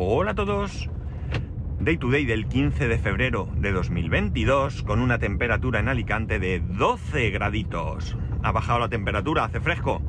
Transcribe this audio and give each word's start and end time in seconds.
Hola 0.00 0.30
a 0.30 0.34
todos. 0.36 0.88
Day 1.80 1.96
to 1.96 2.08
day 2.08 2.24
del 2.24 2.46
15 2.46 2.86
de 2.86 2.98
febrero 2.98 3.48
de 3.56 3.72
2022 3.72 4.84
con 4.84 5.00
una 5.00 5.18
temperatura 5.18 5.80
en 5.80 5.88
Alicante 5.88 6.38
de 6.38 6.60
12 6.60 7.30
graditos. 7.30 8.16
Ha 8.44 8.52
bajado 8.52 8.78
la 8.78 8.88
temperatura, 8.88 9.42
hace 9.42 9.60
fresco. 9.60 10.00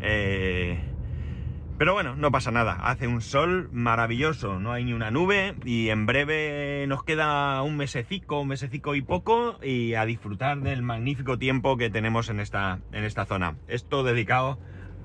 Eh, 0.00 0.78
pero 1.76 1.92
bueno, 1.92 2.16
no 2.16 2.32
pasa 2.32 2.52
nada. 2.52 2.88
Hace 2.88 3.06
un 3.06 3.20
sol 3.20 3.68
maravilloso, 3.70 4.58
no 4.60 4.72
hay 4.72 4.86
ni 4.86 4.94
una 4.94 5.10
nube 5.10 5.54
y 5.62 5.90
en 5.90 6.06
breve 6.06 6.86
nos 6.88 7.04
queda 7.04 7.60
un 7.60 7.76
mesecico, 7.76 8.40
un 8.40 8.48
mesecico 8.48 8.94
y 8.94 9.02
poco 9.02 9.58
y 9.62 9.92
a 9.92 10.06
disfrutar 10.06 10.58
del 10.60 10.80
magnífico 10.80 11.38
tiempo 11.38 11.76
que 11.76 11.90
tenemos 11.90 12.30
en 12.30 12.40
esta, 12.40 12.78
en 12.92 13.04
esta 13.04 13.26
zona. 13.26 13.58
Esto 13.68 14.04
dedicado 14.04 14.58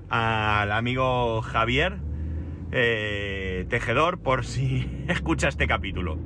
al 0.08 0.72
amigo 0.72 1.42
Javier, 1.42 1.98
eh, 2.72 3.66
tejedor, 3.68 4.20
por 4.20 4.44
si 4.44 5.04
escucha 5.08 5.48
este 5.48 5.66
capítulo. 5.66 6.18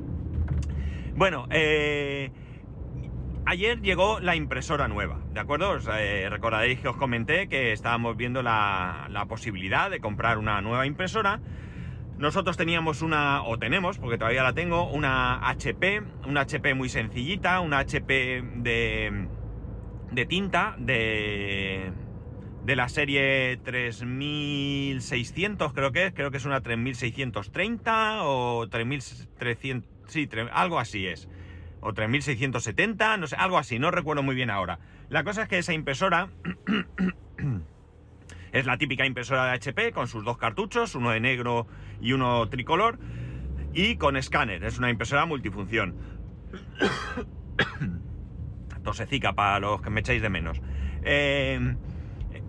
Bueno, 1.16 1.46
eh, 1.50 2.32
ayer 3.46 3.80
llegó 3.80 4.20
la 4.20 4.36
impresora 4.36 4.88
nueva, 4.88 5.20
¿de 5.32 5.40
acuerdo? 5.40 5.70
Os, 5.70 5.88
eh, 5.88 6.28
recordaréis 6.28 6.80
que 6.80 6.88
os 6.88 6.96
comenté 6.96 7.48
que 7.48 7.72
estábamos 7.72 8.16
viendo 8.16 8.42
la, 8.42 9.08
posibilidad 9.28 9.90
de 9.90 10.00
comprar 10.00 10.38
una 10.38 10.60
nueva 10.60 10.86
impresora. 10.86 11.40
Nosotros 12.18 12.56
teníamos 12.56 13.02
una, 13.02 13.42
o 13.42 13.58
tenemos, 13.58 13.98
porque 13.98 14.18
todavía 14.18 14.42
la 14.42 14.52
tengo, 14.52 14.88
una 14.90 15.48
HP, 15.48 16.02
una 16.26 16.42
HP 16.42 16.74
muy 16.74 16.88
sencillita, 16.88 17.60
una 17.60 17.78
HP 17.78 18.42
de, 18.56 19.26
de 20.12 20.26
tinta, 20.26 20.76
de, 20.78 21.90
de 22.64 22.76
la 22.76 22.88
serie 22.88 23.58
3600 23.62 25.72
creo 25.74 25.92
que 25.92 26.06
es, 26.06 26.14
creo 26.14 26.30
que 26.30 26.38
es 26.38 26.46
una 26.46 26.62
3630 26.62 28.24
o 28.24 28.66
3300, 28.68 29.90
sí, 30.06 30.26
algo 30.52 30.78
así 30.78 31.06
es. 31.06 31.28
O 31.80 31.92
3670, 31.92 33.18
no 33.18 33.26
sé, 33.26 33.36
algo 33.36 33.58
así, 33.58 33.78
no 33.78 33.90
recuerdo 33.90 34.22
muy 34.22 34.34
bien 34.34 34.48
ahora. 34.48 34.78
La 35.10 35.22
cosa 35.22 35.42
es 35.42 35.48
que 35.48 35.58
esa 35.58 35.74
impresora 35.74 36.30
es 38.52 38.64
la 38.64 38.78
típica 38.78 39.04
impresora 39.04 39.44
de 39.44 39.50
HP 39.52 39.92
con 39.92 40.08
sus 40.08 40.24
dos 40.24 40.38
cartuchos, 40.38 40.94
uno 40.94 41.10
de 41.10 41.20
negro 41.20 41.66
y 42.00 42.14
uno 42.14 42.48
tricolor, 42.48 42.98
y 43.74 43.96
con 43.96 44.16
escáner, 44.16 44.64
es 44.64 44.78
una 44.78 44.88
impresora 44.88 45.26
multifunción. 45.26 45.94
Tosecica 48.82 49.34
para 49.34 49.60
los 49.60 49.82
que 49.82 49.90
me 49.90 50.00
echáis 50.00 50.22
de 50.22 50.30
menos. 50.30 50.62
Eh, 51.02 51.76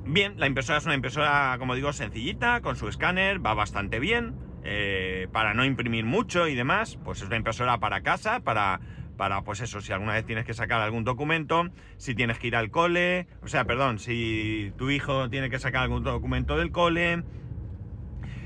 Bien, 0.08 0.36
la 0.38 0.46
impresora 0.46 0.78
es 0.78 0.86
una 0.86 0.94
impresora, 0.94 1.56
como 1.58 1.74
digo, 1.74 1.92
sencillita, 1.92 2.62
con 2.62 2.76
su 2.76 2.88
escáner, 2.88 3.44
va 3.44 3.56
bastante 3.56 4.00
bien, 4.00 4.36
eh, 4.64 5.28
para 5.32 5.56
no 5.56 5.66
imprimir 5.66 6.06
mucho 6.06 6.48
y 6.48 6.54
demás, 6.54 7.00
pues 7.04 7.22
es 7.22 7.28
una 7.28 7.38
impresora 7.38 7.80
para 7.80 8.02
casa, 8.02 8.42
para, 8.42 8.80
para, 9.18 9.42
pues 9.42 9.62
eso, 9.62 9.82
si 9.82 9.94
alguna 9.94 10.14
vez 10.14 10.24
tienes 10.24 10.46
que 10.46 10.54
sacar 10.54 10.80
algún 10.82 11.06
documento, 11.06 11.70
si 11.98 12.14
tienes 12.14 12.38
que 12.38 12.48
ir 12.48 12.56
al 12.56 12.70
cole, 12.70 13.28
o 13.42 13.48
sea, 13.48 13.66
perdón, 13.66 13.98
si 13.98 14.72
tu 14.78 14.92
hijo 14.92 15.28
tiene 15.32 15.50
que 15.50 15.58
sacar 15.58 15.82
algún 15.82 16.04
documento 16.04 16.56
del 16.56 16.72
cole, 16.72 17.24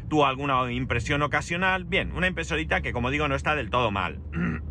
tú 0.07 0.23
alguna 0.23 0.71
impresión 0.71 1.21
ocasional, 1.23 1.83
bien, 1.83 2.13
una 2.13 2.27
impresorita 2.27 2.79
que, 2.79 2.93
como 2.93 3.11
digo, 3.11 3.27
no 3.27 3.35
está 3.35 3.53
del 3.55 3.69
todo 3.69 3.91
mal. 3.91 4.21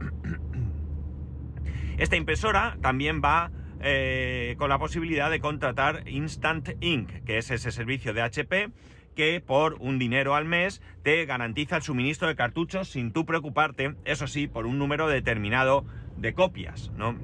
Esta 1.98 2.16
impresora 2.16 2.78
también 2.80 3.20
va 3.22 3.50
eh, 3.80 4.56
con 4.58 4.68
la 4.68 4.78
posibilidad 4.78 5.30
de 5.30 5.40
contratar 5.40 6.08
Instant 6.08 6.70
Ink, 6.80 7.24
que 7.24 7.38
es 7.38 7.50
ese 7.50 7.70
servicio 7.70 8.12
de 8.12 8.22
HP 8.22 8.70
que 9.14 9.40
por 9.40 9.74
un 9.80 9.98
dinero 9.98 10.36
al 10.36 10.44
mes 10.44 10.80
te 11.02 11.24
garantiza 11.24 11.76
el 11.76 11.82
suministro 11.82 12.28
de 12.28 12.36
cartuchos 12.36 12.88
sin 12.88 13.12
tú 13.12 13.26
preocuparte, 13.26 13.96
eso 14.04 14.28
sí, 14.28 14.46
por 14.46 14.64
un 14.64 14.78
número 14.78 15.08
determinado 15.08 15.84
de 16.16 16.34
copias, 16.34 16.92
¿no? 16.96 17.16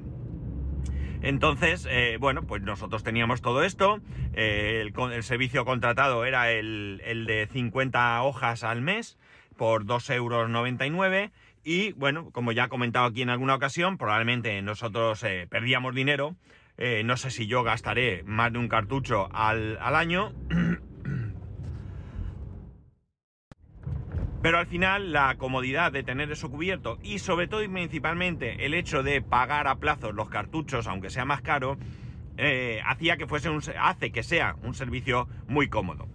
Entonces, 1.21 1.87
eh, 1.89 2.17
bueno, 2.19 2.43
pues 2.43 2.61
nosotros 2.61 3.03
teníamos 3.03 3.41
todo 3.41 3.63
esto, 3.63 4.01
eh, 4.33 4.83
el, 4.93 5.23
servicio 5.23 5.63
contratado 5.63 6.25
era 6.25 6.51
el, 6.51 7.01
el 7.05 7.25
de 7.25 7.47
50 7.47 8.21
hojas 8.23 8.65
al 8.65 8.81
mes 8.81 9.17
por 9.55 9.85
2,99 9.85 10.13
euros 10.15 11.31
y 11.65 11.91
bueno, 11.93 12.29
como 12.31 12.51
ya 12.53 12.65
he 12.65 12.69
comentado 12.69 13.07
aquí 13.07 13.23
en 13.23 13.29
alguna 13.29 13.55
ocasión, 13.55 13.97
probablemente 13.97 14.61
nosotros 14.61 15.23
eh, 15.23 15.47
perdíamos 15.49 15.95
dinero, 15.95 16.35
eh, 16.77 17.03
no 17.03 17.17
sé 17.17 17.31
si 17.31 17.47
yo 17.47 17.63
gastaré 17.63 18.23
más 18.23 18.53
de 18.53 18.59
un 18.59 18.69
cartucho 18.69 19.27
al, 19.33 19.77
al 19.81 19.95
año, 19.95 20.31
Pero 24.45 24.59
al 24.59 24.67
final 24.67 25.11
la 25.11 25.37
comodidad 25.39 25.91
de 25.91 26.03
tener 26.03 26.31
eso 26.31 26.51
cubierto 26.51 26.99
y 27.01 27.17
sobre 27.17 27.47
todo 27.47 27.63
y 27.63 27.67
principalmente 27.67 28.63
el 28.63 28.75
hecho 28.75 29.01
de 29.01 29.19
pagar 29.19 29.67
a 29.67 29.77
plazos 29.77 30.13
los 30.13 30.29
cartuchos, 30.29 30.85
aunque 30.85 31.09
sea 31.09 31.25
más 31.25 31.41
caro, 31.41 31.79
eh, 32.37 32.79
hacía 32.85 33.17
que 33.17 33.25
fuese 33.25 33.49
hace 33.81 34.11
que 34.11 34.21
sea 34.21 34.55
un 34.61 34.75
servicio 34.75 35.27
muy 35.47 35.67
cómodo. 35.67 36.07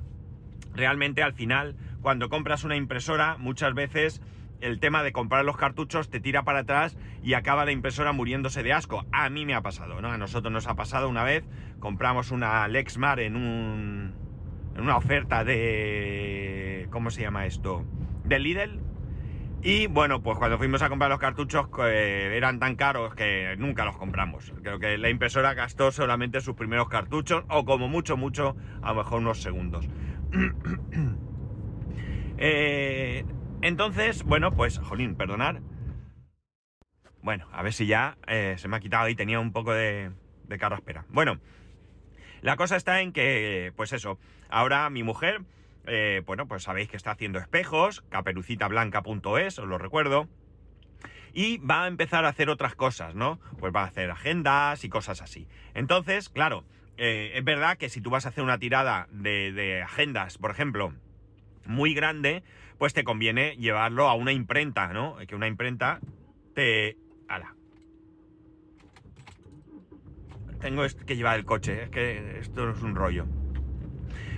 Realmente 0.73 1.25
al 1.25 1.33
final, 1.33 1.75
cuando 2.03 2.29
compras 2.29 2.63
una 2.63 2.77
impresora, 2.77 3.37
muchas 3.37 3.75
veces 3.75 4.23
el 4.61 4.81
tema 4.81 5.03
de 5.03 5.13
comprar 5.13 5.45
los 5.45 5.57
cartuchos 5.57 6.11
te 6.11 6.21
tira 6.21 6.43
para 6.45 6.61
atrás 6.61 6.97
y 7.23 7.35
acaba 7.35 7.65
la 7.65 7.73
impresora 7.73 8.13
muriéndose 8.13 8.63
de 8.63 8.73
asco. 8.73 9.05
A 9.13 9.29
mí 9.31 9.47
me 9.47 9.55
ha 9.55 9.63
pasado, 9.63 10.01
¿no? 10.01 10.11
A 10.11 10.19
nosotros 10.19 10.53
nos 10.53 10.67
ha 10.67 10.75
pasado 10.75 11.09
una 11.09 11.25
vez, 11.25 11.45
compramos 11.79 12.31
una 12.31 12.67
Lexmar 12.69 13.21
en 13.21 13.37
un 13.37 14.15
en 14.75 14.83
una 14.83 14.97
oferta 14.97 15.45
de 15.45 16.87
¿cómo 16.91 17.11
se 17.11 17.23
llama 17.23 17.47
esto? 17.47 17.85
de 18.25 18.39
Lidl. 18.39 18.81
Y 19.63 19.89
bueno, 19.89 20.23
pues 20.23 20.39
cuando 20.39 20.57
fuimos 20.57 20.81
a 20.81 20.89
comprar 20.89 21.11
los 21.11 21.19
cartuchos 21.19 21.67
eh, 21.85 22.33
eran 22.35 22.59
tan 22.59 22.77
caros 22.77 23.15
que 23.15 23.57
nunca 23.59 23.85
los 23.85 23.97
compramos. 23.99 24.55
Creo 24.63 24.79
que 24.79 24.97
la 24.97 25.11
impresora 25.11 25.53
gastó 25.53 25.93
solamente 25.93 26.41
sus 26.41 26.55
primeros 26.55 26.89
cartuchos 26.89 27.45
o 27.49 27.67
como 27.67 27.87
mucho, 27.87 28.17
mucho, 28.17 28.57
a 28.81 28.91
lo 28.91 29.03
mejor 29.03 29.21
unos 29.21 29.43
segundos. 29.43 29.87
Eh, 32.43 33.27
entonces, 33.63 34.23
bueno, 34.25 34.53
pues, 34.53 34.79
jolín, 34.79 35.17
perdonar. 35.17 35.61
Bueno, 37.23 37.47
a 37.53 37.63
ver 37.63 37.73
si 37.73 37.87
ya 37.87 38.17
eh, 38.27 38.55
se 38.59 38.69
me 38.69 38.77
ha 38.77 38.81
quitado 38.81 39.09
y 39.09 39.15
tenía 39.15 39.41
un 39.41 39.53
poco 39.53 39.73
de, 39.73 40.11
de 40.45 40.59
carraspera. 40.59 41.05
Bueno, 41.09 41.39
la 42.43 42.57
cosa 42.57 42.77
está 42.77 43.01
en 43.03 43.13
que, 43.13 43.73
pues 43.77 43.93
eso, 43.93 44.19
ahora 44.49 44.89
mi 44.89 45.03
mujer, 45.03 45.43
eh, 45.87 46.23
bueno, 46.25 46.49
pues 46.49 46.63
sabéis 46.63 46.89
que 46.89 46.97
está 46.97 47.11
haciendo 47.11 47.39
espejos, 47.39 48.03
caperucitablanca.es, 48.09 49.59
os 49.59 49.69
lo 49.69 49.77
recuerdo. 49.77 50.29
Y 51.33 51.59
va 51.59 51.85
a 51.85 51.87
empezar 51.87 52.25
a 52.25 52.29
hacer 52.29 52.49
otras 52.49 52.75
cosas, 52.75 53.15
¿no? 53.15 53.39
Pues 53.59 53.73
va 53.75 53.83
a 53.83 53.87
hacer 53.87 54.11
agendas 54.11 54.85
y 54.85 54.89
cosas 54.89 55.21
así. 55.21 55.47
Entonces, 55.75 56.29
claro, 56.29 56.65
eh, 56.97 57.33
es 57.35 57.45
verdad 57.45 57.77
que 57.77 57.89
si 57.89 58.01
tú 58.01 58.11
vas 58.11 58.27
a 58.27 58.31
hacer 58.31 58.43
una 58.43 58.59
tirada 58.59 59.07
de, 59.13 59.53
de 59.53 59.83
agendas, 59.83 60.39
por 60.39 60.51
ejemplo, 60.51 60.95
muy 61.67 61.95
grande, 61.95 62.43
pues 62.81 62.95
te 62.95 63.05
conviene 63.05 63.57
llevarlo 63.59 64.09
a 64.09 64.15
una 64.15 64.33
imprenta, 64.33 64.91
¿no? 64.95 65.19
Que 65.29 65.35
una 65.35 65.47
imprenta 65.47 66.01
te... 66.55 66.97
¡Hala! 67.29 67.55
Tengo 70.61 70.85
que 71.05 71.15
llevar 71.15 71.39
el 71.39 71.45
coche, 71.45 71.83
es 71.83 71.91
que 71.91 72.39
esto 72.39 72.71
es 72.71 72.81
un 72.81 72.95
rollo. 72.95 73.27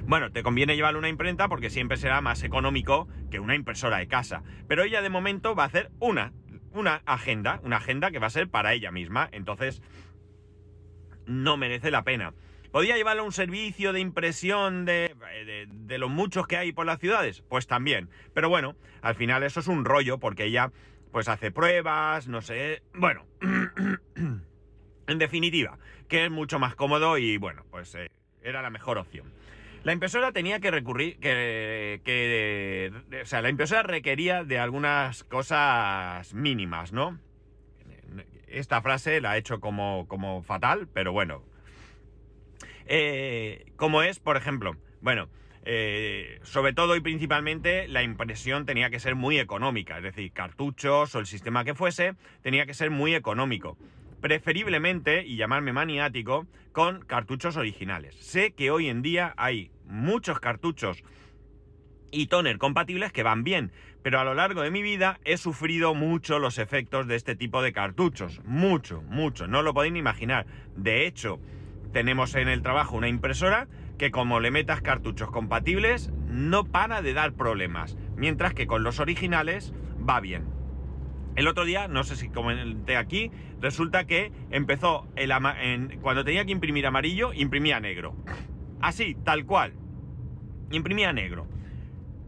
Bueno, 0.09 0.33
te 0.33 0.43
conviene 0.43 0.75
llevar 0.75 0.97
una 0.97 1.09
imprenta 1.09 1.47
porque 1.47 1.71
siempre 1.71 1.97
será 1.97 2.21
más 2.21 2.43
económico 2.43 3.07
que 3.31 3.39
una 3.39 3.55
impresora 3.55 3.99
de 3.99 4.09
casa. 4.09 4.43
Pero 4.67 4.83
ella 4.83 5.03
de 5.03 5.09
momento 5.09 5.55
va 5.55 5.63
a 5.63 5.67
hacer 5.67 5.93
una, 6.01 6.33
una 6.73 7.01
agenda, 7.07 7.61
una 7.63 7.77
agenda 7.77 8.11
que 8.11 8.19
va 8.19 8.27
a 8.27 8.31
ser 8.31 8.49
para 8.49 8.73
ella 8.73 8.91
misma. 8.91 9.29
Entonces, 9.31 9.83
no 11.27 11.57
merece 11.57 11.93
la 11.93 12.03
pena. 12.03 12.35
¿Podría 12.73 12.97
llevarlo 12.97 13.23
a 13.23 13.27
un 13.27 13.33
servicio 13.33 13.93
de 13.93 14.01
impresión 14.01 14.87
de, 14.87 15.15
de, 15.45 15.69
de 15.71 15.99
los 15.99 16.11
muchos 16.11 16.47
que 16.47 16.57
hay 16.57 16.73
por 16.73 16.87
las 16.87 16.99
ciudades? 16.99 17.43
Pues 17.49 17.67
también. 17.67 18.09
Pero 18.33 18.49
bueno, 18.49 18.77
al 19.03 19.15
final 19.15 19.43
eso 19.43 19.61
es 19.61 19.69
un 19.69 19.85
rollo 19.85 20.19
porque 20.19 20.47
ella 20.47 20.73
pues 21.13 21.29
hace 21.29 21.51
pruebas, 21.51 22.27
no 22.29 22.41
sé. 22.41 22.83
Bueno, 22.95 23.27
en 25.07 25.19
definitiva, 25.19 25.79
que 26.09 26.25
es 26.25 26.31
mucho 26.31 26.59
más 26.59 26.75
cómodo 26.75 27.19
y 27.19 27.37
bueno, 27.37 27.65
pues 27.71 27.95
eh, 27.95 28.09
era 28.43 28.63
la 28.63 28.71
mejor 28.71 28.97
opción. 28.97 29.31
La 29.85 29.93
impresora 29.93 30.33
tenía 30.33 30.61
que 30.61 30.71
recurrir, 30.71 31.19
que, 31.19 32.01
que, 32.05 32.93
o 33.21 33.27
sea, 33.27 33.43
la 33.43 33.51
impresora 33.51 33.83
requería 33.83 34.45
de 34.45 34.59
algunas 34.59 35.25
cosas 35.25 36.33
mínimas, 36.35 36.93
¿no? 36.93 37.19
Esta 38.47 38.81
frase 38.81 39.21
la 39.21 39.37
he 39.37 39.41
hecho 39.41 39.61
como, 39.61 40.07
como 40.09 40.43
fatal, 40.43 40.89
pero 40.93 41.13
bueno. 41.13 41.43
Eh, 42.95 43.73
como 43.77 44.03
es, 44.03 44.19
por 44.19 44.37
ejemplo, 44.37 44.77
bueno, 45.01 45.31
eh, 45.65 46.39
sobre 46.43 46.75
todo 46.75 46.95
y 46.95 47.01
principalmente 47.01 47.89
la 47.89 48.03
impresión 48.03 48.67
tenía 48.67 48.91
que 48.91 49.01
ser 49.01 49.15
muy 49.15 49.39
económica, 49.39 49.97
es 49.97 50.03
decir, 50.03 50.31
cartuchos 50.33 51.15
o 51.15 51.19
el 51.19 51.25
sistema 51.25 51.65
que 51.65 51.75
fuese, 51.75 52.17
tenía 52.43 52.67
que 52.67 52.75
ser 52.75 52.91
muy 52.91 53.15
económico. 53.15 53.79
Preferiblemente, 54.21 55.25
y 55.25 55.37
llamarme 55.37 55.73
maniático, 55.73 56.47
con 56.73 57.01
cartuchos 57.01 57.57
originales. 57.57 58.15
Sé 58.17 58.53
que 58.53 58.71
hoy 58.71 58.91
en 58.91 59.01
día 59.01 59.33
hay 59.39 59.71
muchos 59.87 60.39
cartuchos 60.39 61.03
y 62.11 62.27
toner 62.27 62.59
compatibles 62.59 63.11
que 63.11 63.23
van 63.23 63.43
bien, 63.43 63.73
pero 64.03 64.21
a 64.21 64.25
lo 64.25 64.35
largo 64.35 64.61
de 64.61 64.71
mi 64.71 64.83
vida 64.83 65.19
he 65.25 65.39
sufrido 65.39 65.95
mucho 65.95 66.39
los 66.39 66.59
efectos 66.59 67.07
de 67.07 67.17
este 67.17 67.37
tipo 67.37 67.63
de 67.63 67.73
cartuchos, 67.73 68.43
mucho, 68.45 69.01
mucho, 69.09 69.47
no 69.47 69.63
lo 69.63 69.73
podéis 69.73 69.95
ni 69.95 70.01
imaginar. 70.01 70.45
De 70.77 71.07
hecho, 71.07 71.41
tenemos 71.93 72.35
en 72.35 72.49
el 72.49 72.63
trabajo 72.63 72.97
una 72.97 73.09
impresora 73.09 73.69
que 73.99 74.11
como 74.11 74.41
le 74.41 74.51
metas 74.51 74.81
cartuchos 74.81 75.31
compatibles 75.31 76.11
no 76.27 76.65
para 76.65 77.03
de 77.03 77.13
dar 77.13 77.35
problemas, 77.35 77.97
mientras 78.17 78.55
que 78.55 78.67
con 78.67 78.83
los 78.83 78.99
originales 79.01 79.73
va 80.09 80.21
bien. 80.21 80.45
El 81.37 81.49
otro 81.49 81.65
día, 81.65 81.89
no 81.89 82.05
sé 82.05 82.17
si 82.17 82.29
comenté 82.29 82.97
aquí, 82.97 83.31
resulta 83.61 84.07
que 84.07 84.33
empezó 84.51 85.07
el 85.17 85.33
cuando 86.01 86.25
tenía 86.25 86.45
que 86.45 86.53
imprimir 86.53 86.87
amarillo, 86.87 87.33
imprimía 87.33 87.81
negro. 87.81 88.15
Así, 88.81 89.17
tal 89.25 89.47
cual. 89.47 89.73
Imprimía 90.71 91.13
negro. 91.13 91.47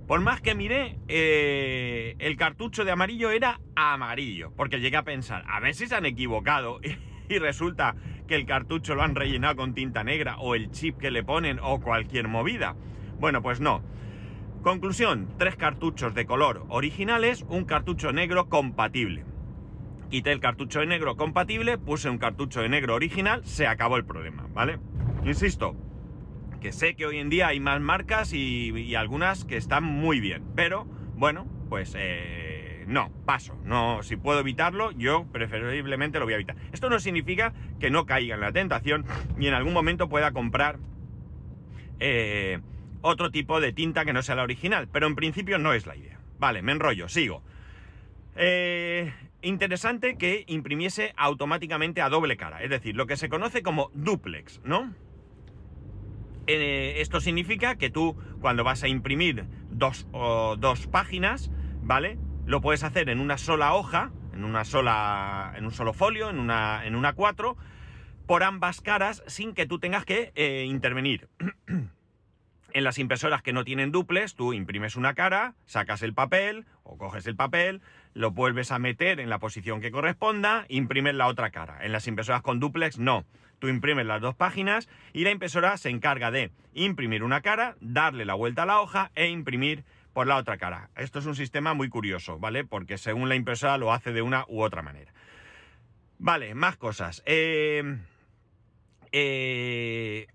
Por 0.06 0.20
más 0.20 0.40
que 0.40 0.54
miré, 0.54 0.98
eh, 1.08 2.14
el 2.18 2.36
cartucho 2.36 2.84
de 2.84 2.92
amarillo 2.92 3.30
era 3.30 3.60
amarillo, 3.74 4.52
porque 4.56 4.80
llegué 4.80 4.96
a 4.96 5.02
pensar, 5.02 5.44
a 5.48 5.60
ver 5.60 5.74
si 5.74 5.86
se 5.86 5.94
han 5.94 6.06
equivocado 6.06 6.80
y 7.28 7.38
resulta 7.38 7.94
que 8.26 8.34
el 8.34 8.46
cartucho 8.46 8.94
lo 8.94 9.02
han 9.02 9.14
rellenado 9.14 9.56
con 9.56 9.74
tinta 9.74 10.04
negra 10.04 10.38
o 10.38 10.54
el 10.54 10.70
chip 10.70 10.98
que 10.98 11.10
le 11.10 11.24
ponen 11.24 11.58
o 11.62 11.80
cualquier 11.80 12.28
movida. 12.28 12.76
Bueno, 13.18 13.42
pues 13.42 13.60
no. 13.60 13.82
Conclusión, 14.62 15.28
tres 15.38 15.56
cartuchos 15.56 16.14
de 16.14 16.24
color 16.24 16.64
originales, 16.68 17.44
un 17.48 17.64
cartucho 17.64 18.12
negro 18.12 18.48
compatible. 18.48 19.24
Quité 20.10 20.32
el 20.32 20.40
cartucho 20.40 20.80
de 20.80 20.86
negro 20.86 21.16
compatible, 21.16 21.76
puse 21.76 22.08
un 22.08 22.18
cartucho 22.18 22.62
de 22.62 22.68
negro 22.68 22.94
original, 22.94 23.44
se 23.44 23.66
acabó 23.66 23.96
el 23.96 24.04
problema, 24.04 24.46
¿vale? 24.54 24.78
Insisto, 25.24 25.76
que 26.60 26.72
sé 26.72 26.94
que 26.94 27.04
hoy 27.04 27.18
en 27.18 27.28
día 27.28 27.48
hay 27.48 27.60
más 27.60 27.80
marcas 27.80 28.32
y, 28.32 28.94
algunas 28.94 29.44
que 29.44 29.58
están 29.58 29.84
muy 29.84 30.20
bien, 30.20 30.44
pero 30.54 30.86
bueno, 31.14 31.46
pues 31.68 31.94
eh, 31.98 32.53
no, 32.86 33.10
paso. 33.24 33.58
No, 33.64 34.02
si 34.02 34.16
puedo 34.16 34.40
evitarlo, 34.40 34.90
yo 34.92 35.26
preferiblemente 35.32 36.18
lo 36.18 36.24
voy 36.24 36.34
a 36.34 36.36
evitar. 36.36 36.56
Esto 36.72 36.90
no 36.90 36.98
significa 37.00 37.52
que 37.80 37.90
no 37.90 38.06
caiga 38.06 38.34
en 38.34 38.40
la 38.40 38.52
tentación 38.52 39.04
y 39.38 39.46
en 39.46 39.54
algún 39.54 39.72
momento 39.72 40.08
pueda 40.08 40.32
comprar 40.32 40.78
eh, 42.00 42.60
otro 43.02 43.30
tipo 43.30 43.60
de 43.60 43.72
tinta 43.72 44.04
que 44.04 44.12
no 44.12 44.22
sea 44.22 44.34
la 44.34 44.42
original, 44.42 44.88
pero 44.90 45.06
en 45.06 45.14
principio 45.14 45.58
no 45.58 45.72
es 45.72 45.86
la 45.86 45.96
idea. 45.96 46.18
Vale, 46.38 46.62
me 46.62 46.72
enrollo, 46.72 47.08
sigo. 47.08 47.42
Eh, 48.36 49.12
interesante 49.42 50.16
que 50.16 50.44
imprimiese 50.48 51.12
automáticamente 51.16 52.00
a 52.00 52.08
doble 52.08 52.36
cara, 52.36 52.62
es 52.62 52.70
decir, 52.70 52.96
lo 52.96 53.06
que 53.06 53.16
se 53.16 53.28
conoce 53.28 53.62
como 53.62 53.90
duplex, 53.94 54.60
¿no? 54.64 54.94
Eh, 56.46 56.96
esto 56.98 57.20
significa 57.20 57.76
que 57.76 57.90
tú, 57.90 58.16
cuando 58.40 58.64
vas 58.64 58.82
a 58.82 58.88
imprimir 58.88 59.46
dos, 59.70 60.06
dos 60.58 60.86
páginas, 60.88 61.50
¿vale? 61.82 62.18
Lo 62.46 62.60
puedes 62.60 62.84
hacer 62.84 63.08
en 63.08 63.20
una 63.20 63.38
sola 63.38 63.72
hoja, 63.72 64.10
en 64.34 64.44
una 64.44 64.64
sola. 64.64 65.54
en 65.56 65.64
un 65.64 65.70
solo 65.70 65.94
folio, 65.94 66.28
en 66.28 66.38
una, 66.38 66.84
en 66.84 66.94
una 66.94 67.14
4, 67.14 67.56
por 68.26 68.42
ambas 68.42 68.82
caras, 68.82 69.22
sin 69.26 69.54
que 69.54 69.66
tú 69.66 69.78
tengas 69.78 70.04
que 70.04 70.30
eh, 70.34 70.66
intervenir. 70.68 71.28
en 72.74 72.84
las 72.84 72.98
impresoras 72.98 73.40
que 73.40 73.54
no 73.54 73.64
tienen 73.64 73.92
duples, 73.92 74.34
tú 74.34 74.52
imprimes 74.52 74.96
una 74.96 75.14
cara, 75.14 75.54
sacas 75.64 76.02
el 76.02 76.12
papel, 76.12 76.66
o 76.82 76.98
coges 76.98 77.26
el 77.26 77.34
papel, 77.34 77.80
lo 78.12 78.32
vuelves 78.32 78.72
a 78.72 78.78
meter 78.78 79.20
en 79.20 79.30
la 79.30 79.38
posición 79.38 79.80
que 79.80 79.90
corresponda, 79.90 80.66
imprimes 80.68 81.14
la 81.14 81.28
otra 81.28 81.50
cara. 81.50 81.78
En 81.82 81.92
las 81.92 82.06
impresoras 82.08 82.42
con 82.42 82.60
duplex, 82.60 82.98
no. 82.98 83.24
Tú 83.58 83.68
imprimes 83.68 84.04
las 84.04 84.20
dos 84.20 84.34
páginas 84.34 84.90
y 85.14 85.24
la 85.24 85.30
impresora 85.30 85.78
se 85.78 85.88
encarga 85.88 86.30
de 86.30 86.50
imprimir 86.74 87.22
una 87.22 87.40
cara, 87.40 87.76
darle 87.80 88.26
la 88.26 88.34
vuelta 88.34 88.64
a 88.64 88.66
la 88.66 88.80
hoja 88.80 89.12
e 89.14 89.28
imprimir 89.28 89.84
por 90.14 90.26
la 90.26 90.36
otra 90.36 90.56
cara. 90.56 90.88
Esto 90.96 91.18
es 91.18 91.26
un 91.26 91.34
sistema 91.34 91.74
muy 91.74 91.90
curioso, 91.90 92.38
¿vale? 92.38 92.64
Porque 92.64 92.96
según 92.96 93.28
la 93.28 93.34
impresora 93.34 93.76
lo 93.76 93.92
hace 93.92 94.12
de 94.12 94.22
una 94.22 94.46
u 94.48 94.62
otra 94.62 94.80
manera. 94.80 95.12
Vale, 96.18 96.54
más 96.54 96.76
cosas. 96.76 97.22
Eh, 97.26 97.98
eh, 99.12 100.28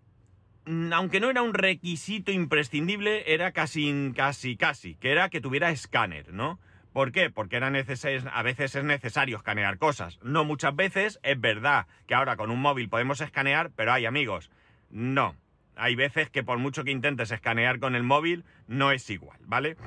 aunque 0.93 1.19
no 1.19 1.29
era 1.29 1.41
un 1.41 1.53
requisito 1.53 2.31
imprescindible, 2.31 3.33
era 3.33 3.53
casi, 3.53 4.11
casi, 4.15 4.57
casi, 4.57 4.95
que 4.95 5.11
era 5.11 5.29
que 5.29 5.41
tuviera 5.41 5.71
escáner, 5.71 6.33
¿no? 6.33 6.59
¿Por 6.93 7.11
qué? 7.11 7.29
Porque 7.29 7.57
a 7.57 7.69
veces 7.69 8.75
es 8.75 8.83
necesario 8.83 9.37
escanear 9.37 9.77
cosas. 9.77 10.19
No 10.21 10.43
muchas 10.43 10.75
veces, 10.75 11.19
es 11.23 11.39
verdad 11.39 11.87
que 12.07 12.15
ahora 12.15 12.35
con 12.35 12.51
un 12.51 12.61
móvil 12.61 12.89
podemos 12.89 13.21
escanear, 13.21 13.71
pero 13.75 13.93
hay 13.93 14.05
amigos, 14.05 14.51
no. 14.89 15.35
Hay 15.79 15.95
veces 15.95 16.29
que 16.29 16.43
por 16.43 16.57
mucho 16.57 16.83
que 16.83 16.91
intentes 16.91 17.31
escanear 17.31 17.79
con 17.79 17.95
el 17.95 18.03
móvil, 18.03 18.43
no 18.67 18.91
es 18.91 19.09
igual, 19.09 19.39
¿vale? 19.45 19.77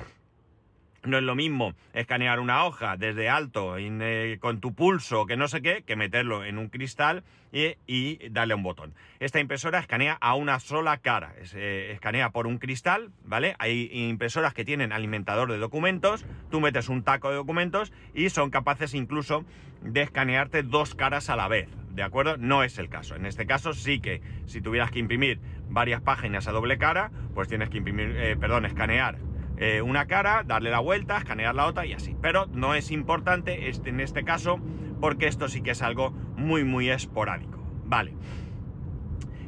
No 1.05 1.17
es 1.17 1.23
lo 1.23 1.35
mismo 1.35 1.73
escanear 1.93 2.39
una 2.39 2.63
hoja 2.63 2.95
desde 2.95 3.27
alto 3.27 3.75
eh, 3.77 4.37
con 4.39 4.61
tu 4.61 4.73
pulso, 4.73 5.25
que 5.25 5.35
no 5.35 5.49
sé 5.49 5.61
qué, 5.61 5.83
que 5.83 5.97
meterlo 5.97 6.45
en 6.45 6.57
un 6.57 6.69
cristal 6.69 7.23
y, 7.51 8.29
darle 8.29 8.55
un 8.55 8.63
botón. 8.63 8.93
Esta 9.19 9.41
impresora 9.41 9.79
escanea 9.79 10.17
a 10.21 10.35
una 10.35 10.61
sola 10.61 10.97
cara, 10.97 11.35
eh, 11.55 11.91
escanea 11.93 12.29
por 12.31 12.47
un 12.47 12.57
cristal, 12.57 13.11
¿vale? 13.25 13.55
Hay 13.59 13.89
impresoras 13.91 14.53
que 14.53 14.63
tienen 14.63 14.93
alimentador 14.93 15.51
de 15.51 15.57
documentos, 15.57 16.25
tú 16.49 16.61
metes 16.61 16.87
un 16.87 17.03
taco 17.03 17.29
de 17.29 17.35
documentos 17.35 17.91
y 18.13 18.29
son 18.29 18.49
capaces 18.49 18.93
incluso 18.93 19.43
de 19.81 20.03
escanearte 20.03 20.63
dos 20.63 20.95
caras 20.95 21.29
a 21.29 21.35
la 21.35 21.49
vez, 21.49 21.67
¿de 21.91 22.03
acuerdo? 22.03 22.37
No 22.37 22.63
es 22.63 22.77
el 22.79 22.87
caso. 22.87 23.15
En 23.15 23.25
este 23.25 23.45
caso 23.45 23.73
sí 23.73 23.99
que 23.99 24.21
si 24.45 24.61
tuvieras 24.61 24.89
que 24.89 24.99
imprimir 24.99 25.41
varias 25.69 26.01
páginas 26.01 26.47
a 26.47 26.53
doble 26.53 26.77
cara, 26.77 27.11
pues 27.33 27.49
tienes 27.49 27.69
que 27.69 27.79
imprimir, 27.79 28.15
eh, 28.15 28.37
perdón, 28.37 28.65
escanear 28.65 29.17
eh, 29.63 29.81
una 29.81 30.07
cara, 30.07 30.43
darle 30.45 30.71
la 30.71 30.81
vuelta, 30.81 31.17
escanear 31.17 31.55
la 31.55 31.67
otra 31.67 31.85
y 31.85 31.93
así. 31.93 32.17
Pero 32.21 32.47
no 32.47 32.75
es 32.75 32.91
importante 32.91 33.69
este, 33.69 33.91
en 33.91 34.01
este 34.01 34.25
caso 34.25 34.59
porque 34.99 35.27
esto 35.27 35.47
sí 35.47 35.61
que 35.61 35.71
es 35.71 35.81
algo 35.81 36.11
muy 36.35 36.65
muy 36.65 36.89
esporádico. 36.89 37.63
Vale. 37.85 38.11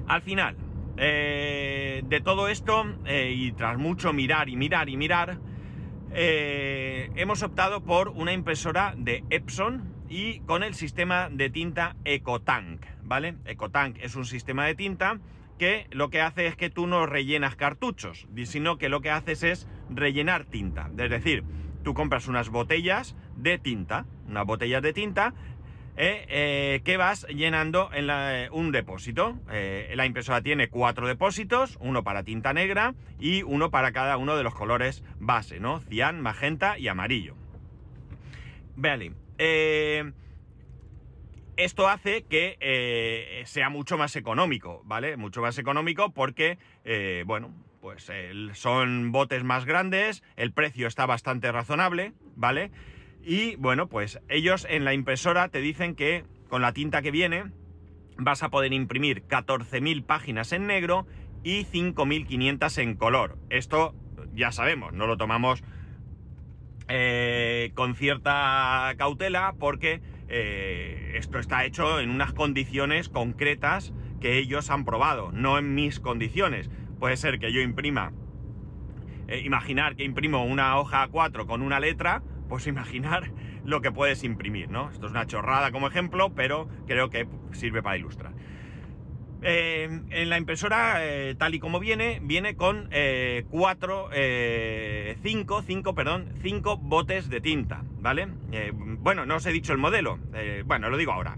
Al 0.07 0.21
final, 0.21 0.55
eh, 0.95 2.01
de 2.05 2.21
todo 2.21 2.47
esto 2.47 2.85
eh, 3.03 3.33
y 3.35 3.51
tras 3.51 3.77
mucho 3.77 4.13
mirar 4.13 4.47
y 4.47 4.55
mirar 4.55 4.87
y 4.87 4.95
mirar, 4.95 5.37
hemos 6.13 7.43
optado 7.43 7.83
por 7.83 8.07
una 8.07 8.31
impresora 8.31 8.93
de 8.97 9.25
Epson 9.29 9.83
y 10.07 10.39
con 10.41 10.63
el 10.63 10.73
sistema 10.73 11.27
de 11.29 11.49
tinta 11.49 11.97
EcoTank, 12.05 12.85
¿vale? 13.03 13.35
EcoTank 13.43 13.97
es 13.99 14.15
un 14.15 14.23
sistema 14.23 14.65
de 14.65 14.75
tinta 14.75 15.19
que 15.57 15.87
lo 15.91 16.09
que 16.09 16.21
hace 16.21 16.47
es 16.47 16.55
que 16.55 16.69
tú 16.69 16.87
no 16.87 17.05
rellenas 17.05 17.55
cartuchos, 17.55 18.27
sino 18.45 18.77
que 18.77 18.89
lo 18.89 19.01
que 19.01 19.11
haces 19.11 19.43
es 19.43 19.67
rellenar 19.89 20.45
tinta. 20.45 20.89
Es 20.97 21.09
decir, 21.09 21.43
tú 21.83 21.93
compras 21.93 22.27
unas 22.27 22.49
botellas 22.49 23.15
de 23.35 23.57
tinta, 23.57 24.05
unas 24.27 24.45
botellas 24.45 24.81
de 24.81 24.93
tinta, 24.93 25.33
eh, 25.97 26.25
eh, 26.27 26.81
que 26.83 26.97
vas 26.97 27.25
llenando 27.29 27.89
en 27.93 28.09
eh, 28.09 28.49
un 28.51 28.73
depósito. 28.73 29.39
la 29.47 30.05
impresora 30.05 30.41
tiene 30.41 30.67
cuatro 30.67 31.07
depósitos, 31.07 31.77
uno 31.79 32.03
para 32.03 32.23
tinta 32.23 32.51
negra 32.51 32.95
y 33.17 33.43
uno 33.43 33.71
para 33.71 33.93
cada 33.93 34.17
uno 34.17 34.35
de 34.35 34.43
los 34.43 34.53
colores 34.53 35.03
base, 35.19 35.59
¿no? 35.59 35.79
Cian, 35.79 36.21
magenta 36.21 36.77
y 36.77 36.89
amarillo. 36.89 37.35
Vale. 38.75 39.13
Esto 41.57 41.87
hace 41.87 42.23
que 42.23 42.57
eh, 42.59 43.43
sea 43.45 43.69
mucho 43.69 43.97
más 43.97 44.15
económico, 44.15 44.81
¿vale? 44.83 45.15
Mucho 45.15 45.41
más 45.41 45.57
económico 45.57 46.11
porque, 46.11 46.57
eh, 46.83 47.23
bueno, 47.25 47.53
pues 47.79 48.11
son 48.53 49.11
botes 49.11 49.43
más 49.43 49.65
grandes, 49.65 50.23
el 50.35 50.51
precio 50.51 50.87
está 50.87 51.05
bastante 51.05 51.51
razonable, 51.51 52.13
¿vale? 52.35 52.71
Y 53.23 53.55
bueno, 53.55 53.87
pues 53.87 54.19
ellos 54.27 54.67
en 54.69 54.85
la 54.85 54.93
impresora 54.93 55.49
te 55.49 55.61
dicen 55.61 55.95
que 55.95 56.25
con 56.49 56.61
la 56.61 56.73
tinta 56.73 57.01
que 57.01 57.11
viene 57.11 57.45
vas 58.17 58.43
a 58.43 58.49
poder 58.49 58.73
imprimir 58.73 59.23
14.000 59.27 60.05
páginas 60.05 60.51
en 60.51 60.67
negro 60.67 61.07
y 61.43 61.65
5.500 61.65 62.77
en 62.81 62.95
color. 62.95 63.37
Esto 63.49 63.93
ya 64.33 64.51
sabemos, 64.51 64.93
no 64.93 65.07
lo 65.07 65.15
tomamos 65.15 65.63
eh, 66.87 67.71
con 67.75 67.95
cierta 67.95 68.93
cautela 68.97 69.55
porque 69.59 70.01
eh, 70.27 71.13
esto 71.15 71.39
está 71.39 71.65
hecho 71.65 71.99
en 71.99 72.09
unas 72.09 72.33
condiciones 72.33 73.09
concretas 73.09 73.93
que 74.19 74.37
ellos 74.37 74.69
han 74.69 74.85
probado, 74.85 75.31
no 75.31 75.57
en 75.57 75.75
mis 75.75 75.99
condiciones. 75.99 76.69
Puede 76.99 77.17
ser 77.17 77.39
que 77.39 77.51
yo 77.51 77.61
imprima, 77.61 78.13
eh, 79.27 79.39
imaginar 79.39 79.95
que 79.95 80.03
imprimo 80.03 80.45
una 80.45 80.77
hoja 80.77 81.07
A4 81.07 81.45
con 81.45 81.61
una 81.61 81.79
letra, 81.79 82.23
pues 82.49 82.67
imaginar 82.67 83.31
lo 83.63 83.81
que 83.81 83.91
puedes 83.91 84.23
imprimir, 84.23 84.69
¿no? 84.69 84.89
Esto 84.91 85.07
es 85.07 85.11
una 85.11 85.25
chorrada 85.25 85.71
como 85.71 85.87
ejemplo, 85.87 86.33
pero 86.33 86.67
creo 86.87 87.09
que 87.09 87.27
sirve 87.51 87.81
para 87.81 87.97
ilustrar. 87.97 88.33
Eh, 89.41 90.01
en 90.09 90.29
la 90.29 90.37
impresora, 90.37 91.05
eh, 91.05 91.35
tal 91.35 91.53
y 91.53 91.59
como 91.59 91.79
viene, 91.79 92.19
viene 92.23 92.55
con 92.55 92.87
eh, 92.91 93.45
cuatro, 93.49 94.09
cinco, 95.21 95.61
cinco, 95.61 95.93
perdón, 95.93 96.33
cinco 96.41 96.77
botes 96.77 97.29
de 97.29 97.41
tinta, 97.41 97.83
¿vale? 97.99 98.27
bueno, 98.99 99.25
no 99.25 99.35
os 99.35 99.45
he 99.45 99.51
dicho 99.51 99.71
el 99.71 99.77
modelo, 99.77 100.19
bueno, 100.65 100.89
lo 100.89 100.97
digo 100.97 101.11
ahora. 101.11 101.37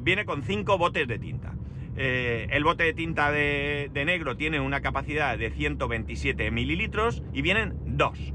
viene 0.00 0.24
con 0.24 0.42
cinco 0.42 0.78
botes 0.78 1.08
de 1.08 1.18
tinta. 1.18 1.54
eh, 1.96 2.46
el 2.50 2.62
bote 2.62 2.84
de 2.84 2.94
tinta 2.94 3.32
de, 3.32 3.90
negro 4.06 4.36
tiene 4.36 4.60
una 4.60 4.80
capacidad 4.80 5.36
de 5.36 5.50
127 5.50 6.50
mililitros 6.52 7.24
y 7.32 7.42
vienen 7.42 7.74
dos. 7.84 8.32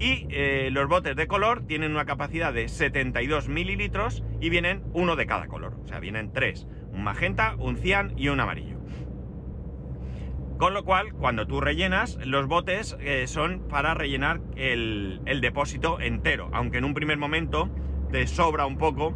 Y 0.00 0.26
eh, 0.30 0.70
los 0.72 0.88
botes 0.88 1.16
de 1.16 1.26
color 1.26 1.66
tienen 1.66 1.92
una 1.92 2.04
capacidad 2.04 2.52
de 2.52 2.68
72 2.68 3.48
mililitros 3.48 4.22
y 4.40 4.48
vienen 4.48 4.82
uno 4.92 5.16
de 5.16 5.26
cada 5.26 5.48
color. 5.48 5.74
O 5.84 5.88
sea, 5.88 5.98
vienen 5.98 6.32
tres. 6.32 6.66
Un 6.98 7.04
magenta, 7.04 7.54
un 7.58 7.76
cian 7.76 8.12
y 8.16 8.28
un 8.28 8.40
amarillo. 8.40 8.76
Con 10.58 10.74
lo 10.74 10.84
cual, 10.84 11.12
cuando 11.12 11.46
tú 11.46 11.60
rellenas, 11.60 12.18
los 12.26 12.48
botes 12.48 12.96
eh, 13.00 13.28
son 13.28 13.60
para 13.68 13.94
rellenar 13.94 14.40
el, 14.56 15.20
depósito 15.40 16.00
entero. 16.00 16.50
Aunque 16.52 16.78
en 16.78 16.84
un 16.84 16.94
primer 16.94 17.16
momento 17.16 17.70
te 18.10 18.26
sobra 18.26 18.66
un 18.66 18.76
poco 18.76 19.14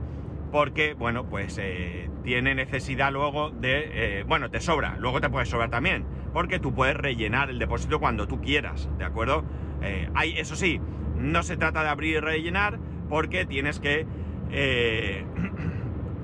porque, 0.53 0.95
bueno, 0.95 1.29
pues 1.29 1.59
eh, 1.61 2.09
tiene 2.23 2.55
necesidad 2.55 3.13
luego 3.13 3.51
de... 3.51 4.25
bueno, 4.29 4.51
te 4.51 4.61
sobra, 4.61 4.97
luego 4.99 5.21
te 5.21 5.29
puede 5.29 5.47
sobrar 5.47 5.71
también, 5.71 6.05
porque 6.33 6.61
tú 6.61 6.73
puedes 6.73 6.97
rellenar 6.97 7.51
el 7.51 7.59
depósito 7.59 7.99
cuando 7.99 8.29
tú 8.29 8.41
quieras, 8.41 8.89
¿de 8.99 9.05
acuerdo? 9.05 9.45
Eh, 9.83 10.09
hay, 10.15 10.39
eso 10.39 10.55
sí, 10.55 10.81
no 11.17 11.43
se 11.43 11.57
trata 11.57 11.83
de 11.83 11.89
abrir 11.89 12.17
y 12.17 12.21
rellenar 12.21 12.79
porque 13.09 13.45
tienes 13.45 13.81
que, 13.81 14.07
eh, 14.51 15.25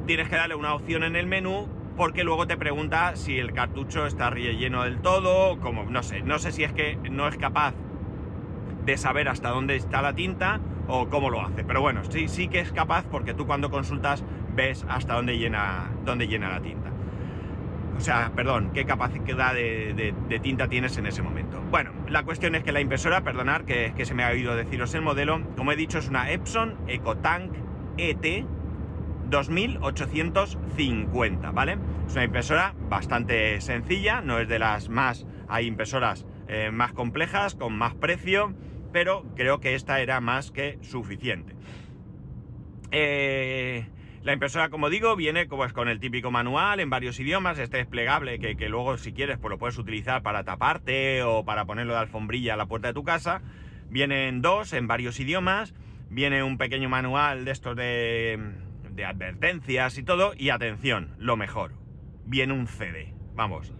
tienes 0.08 0.30
que 0.30 0.36
darle 0.36 0.54
una 0.54 0.72
opción 0.72 1.04
en 1.04 1.16
el 1.16 1.26
menú 1.26 1.68
porque 1.98 2.24
luego 2.24 2.46
te 2.46 2.56
pregunta 2.56 3.14
si 3.14 3.38
el 3.38 3.52
cartucho 3.52 4.06
está 4.06 4.30
relleno 4.30 4.84
del 4.84 5.02
todo, 5.02 5.60
como 5.60 5.84
no 5.84 6.02
sé, 6.02 6.22
no 6.22 6.38
sé 6.38 6.50
si 6.50 6.64
es 6.64 6.72
que 6.72 6.96
no 7.10 7.28
es 7.28 7.36
capaz 7.36 7.74
de 8.86 8.96
saber 8.96 9.28
hasta 9.28 9.50
dónde 9.50 9.76
está 9.76 10.00
la 10.00 10.14
tinta 10.14 10.60
o 10.86 11.10
cómo 11.10 11.28
lo 11.28 11.42
hace, 11.42 11.62
pero 11.62 11.82
bueno, 11.82 12.04
sí, 12.08 12.26
sí 12.28 12.48
que 12.48 12.60
es 12.60 12.72
capaz 12.72 13.04
porque 13.10 13.34
tú 13.34 13.46
cuando 13.46 13.70
consultas 13.70 14.24
ves 14.56 14.86
hasta 14.88 15.12
dónde 15.12 15.36
llena, 15.36 15.90
dónde 16.06 16.26
llena 16.26 16.48
la 16.48 16.62
tinta. 16.62 16.90
O 17.98 18.00
sea, 18.00 18.32
perdón, 18.34 18.70
qué 18.72 18.86
capacidad 18.86 19.52
de, 19.52 20.14
tinta 20.40 20.68
tienes 20.68 20.96
en 20.96 21.04
ese 21.04 21.20
momento. 21.20 21.60
Bueno, 21.70 21.90
la 22.08 22.22
cuestión 22.22 22.54
es 22.54 22.62
que 22.64 22.72
la 22.72 22.80
impresora, 22.80 23.24
perdonar 23.24 23.66
que, 23.66 23.92
que 23.94 24.06
se 24.06 24.14
me 24.14 24.24
ha 24.24 24.30
oído 24.30 24.56
deciros 24.56 24.94
el 24.94 25.02
modelo, 25.02 25.42
como 25.54 25.70
he 25.72 25.76
dicho, 25.76 25.98
es 25.98 26.08
una 26.08 26.30
Epson 26.30 26.76
EcoTank 26.86 27.52
ET 27.98 28.46
2850, 29.28 31.50
¿vale? 31.50 31.78
Es 32.06 32.14
una 32.14 32.24
impresora 32.24 32.74
bastante 32.88 33.60
sencilla, 33.60 34.20
no 34.20 34.38
es 34.38 34.48
de 34.48 34.58
las 34.58 34.88
más, 34.88 35.26
hay 35.48 35.66
impresoras 35.66 36.26
eh, 36.48 36.70
más 36.72 36.92
complejas, 36.92 37.54
con 37.54 37.76
más 37.76 37.94
precio, 37.94 38.54
pero 38.92 39.24
creo 39.36 39.60
que 39.60 39.74
esta 39.74 40.00
era 40.00 40.20
más 40.20 40.50
que 40.50 40.78
suficiente. 40.82 41.54
Eh, 42.90 43.86
la 44.22 44.32
impresora, 44.32 44.70
como 44.70 44.88
digo, 44.88 45.14
viene 45.14 45.46
como 45.46 45.68
con 45.72 45.88
el 45.88 46.00
típico 46.00 46.30
manual 46.30 46.80
en 46.80 46.90
varios 46.90 47.20
idiomas, 47.20 47.58
este 47.58 47.76
desplegable 47.76 48.38
que, 48.38 48.56
que, 48.56 48.68
luego 48.68 48.96
si 48.96 49.12
quieres 49.12 49.38
pues 49.38 49.50
lo 49.50 49.58
puedes 49.58 49.78
utilizar 49.78 50.22
para 50.22 50.44
taparte 50.44 51.22
o 51.22 51.44
para 51.44 51.66
ponerlo 51.66 51.92
de 51.92 52.00
alfombrilla 52.00 52.54
a 52.54 52.56
la 52.56 52.66
puerta 52.66 52.88
de 52.88 52.94
tu 52.94 53.04
casa. 53.04 53.42
Vienen 53.90 54.42
dos 54.42 54.72
en 54.72 54.86
varios 54.86 55.20
idiomas, 55.20 55.74
viene 56.10 56.42
un 56.42 56.58
pequeño 56.58 56.88
manual 56.88 57.44
de 57.44 57.50
estos 57.50 57.76
de, 57.76 58.38
de 58.98 59.04
advertencias 59.04 59.96
y 59.96 60.02
todo, 60.02 60.32
y 60.36 60.50
atención, 60.50 61.14
lo 61.18 61.36
mejor, 61.36 61.72
viene 62.26 62.52
un 62.52 62.66
CD. 62.66 63.14
Vamos, 63.34 63.72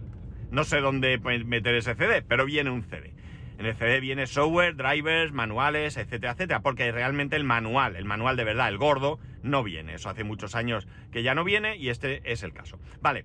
no 0.52 0.62
sé 0.62 0.78
dónde 0.78 1.18
meter 1.44 1.74
ese 1.74 1.96
CD, 1.96 2.22
pero 2.22 2.46
viene 2.46 2.70
un 2.70 2.84
CD. 2.84 3.12
En 3.58 3.66
el 3.66 3.74
CD 3.74 3.98
viene 3.98 4.28
software, 4.28 4.76
drivers, 4.76 5.32
manuales, 5.32 5.96
etcétera, 5.96 6.34
etcétera, 6.34 6.60
porque 6.60 6.92
realmente 6.92 7.34
el 7.34 7.42
manual, 7.42 7.96
el 7.96 8.04
manual 8.04 8.36
de 8.36 8.44
verdad, 8.44 8.68
el 8.68 8.78
gordo, 8.78 9.18
no 9.42 9.64
viene. 9.64 9.94
Eso 9.94 10.08
hace 10.08 10.22
muchos 10.22 10.54
años 10.54 10.86
que 11.10 11.24
ya 11.24 11.34
no 11.34 11.42
viene 11.42 11.76
y 11.76 11.88
este 11.88 12.22
es 12.30 12.44
el 12.44 12.52
caso. 12.52 12.78
Vale. 13.00 13.24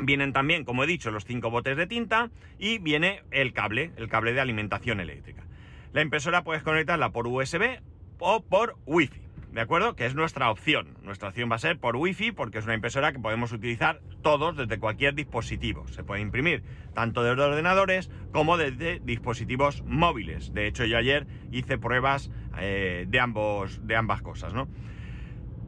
Vienen 0.00 0.32
también, 0.32 0.64
como 0.64 0.84
he 0.84 0.86
dicho, 0.86 1.10
los 1.10 1.26
cinco 1.26 1.50
botes 1.50 1.76
de 1.76 1.86
tinta 1.86 2.30
y 2.58 2.78
viene 2.78 3.22
el 3.30 3.52
cable, 3.52 3.92
el 3.96 4.08
cable 4.08 4.32
de 4.32 4.40
alimentación 4.40 5.00
eléctrica. 5.00 5.44
La 5.92 6.00
impresora 6.00 6.44
puedes 6.44 6.62
conectarla 6.62 7.10
por 7.10 7.26
USB 7.26 7.80
o 8.18 8.42
por 8.42 8.76
Wi-Fi. 8.86 9.23
¿De 9.54 9.60
acuerdo? 9.60 9.94
Que 9.94 10.04
es 10.04 10.16
nuestra 10.16 10.50
opción. 10.50 10.98
Nuestra 11.04 11.28
opción 11.28 11.48
va 11.48 11.54
a 11.54 11.60
ser 11.60 11.78
por 11.78 11.94
Wi-Fi 11.94 12.32
porque 12.32 12.58
es 12.58 12.64
una 12.64 12.74
impresora 12.74 13.12
que 13.12 13.20
podemos 13.20 13.52
utilizar 13.52 14.00
todos 14.20 14.56
desde 14.56 14.80
cualquier 14.80 15.14
dispositivo. 15.14 15.86
Se 15.86 16.02
puede 16.02 16.22
imprimir 16.22 16.64
tanto 16.92 17.22
desde 17.22 17.40
ordenadores 17.40 18.10
como 18.32 18.56
desde 18.56 18.98
dispositivos 18.98 19.84
móviles. 19.86 20.52
De 20.54 20.66
hecho, 20.66 20.84
yo 20.86 20.98
ayer 20.98 21.28
hice 21.52 21.78
pruebas 21.78 22.32
eh, 22.58 23.04
de, 23.06 23.20
ambos, 23.20 23.86
de 23.86 23.94
ambas 23.94 24.22
cosas, 24.22 24.52
¿no? 24.52 24.66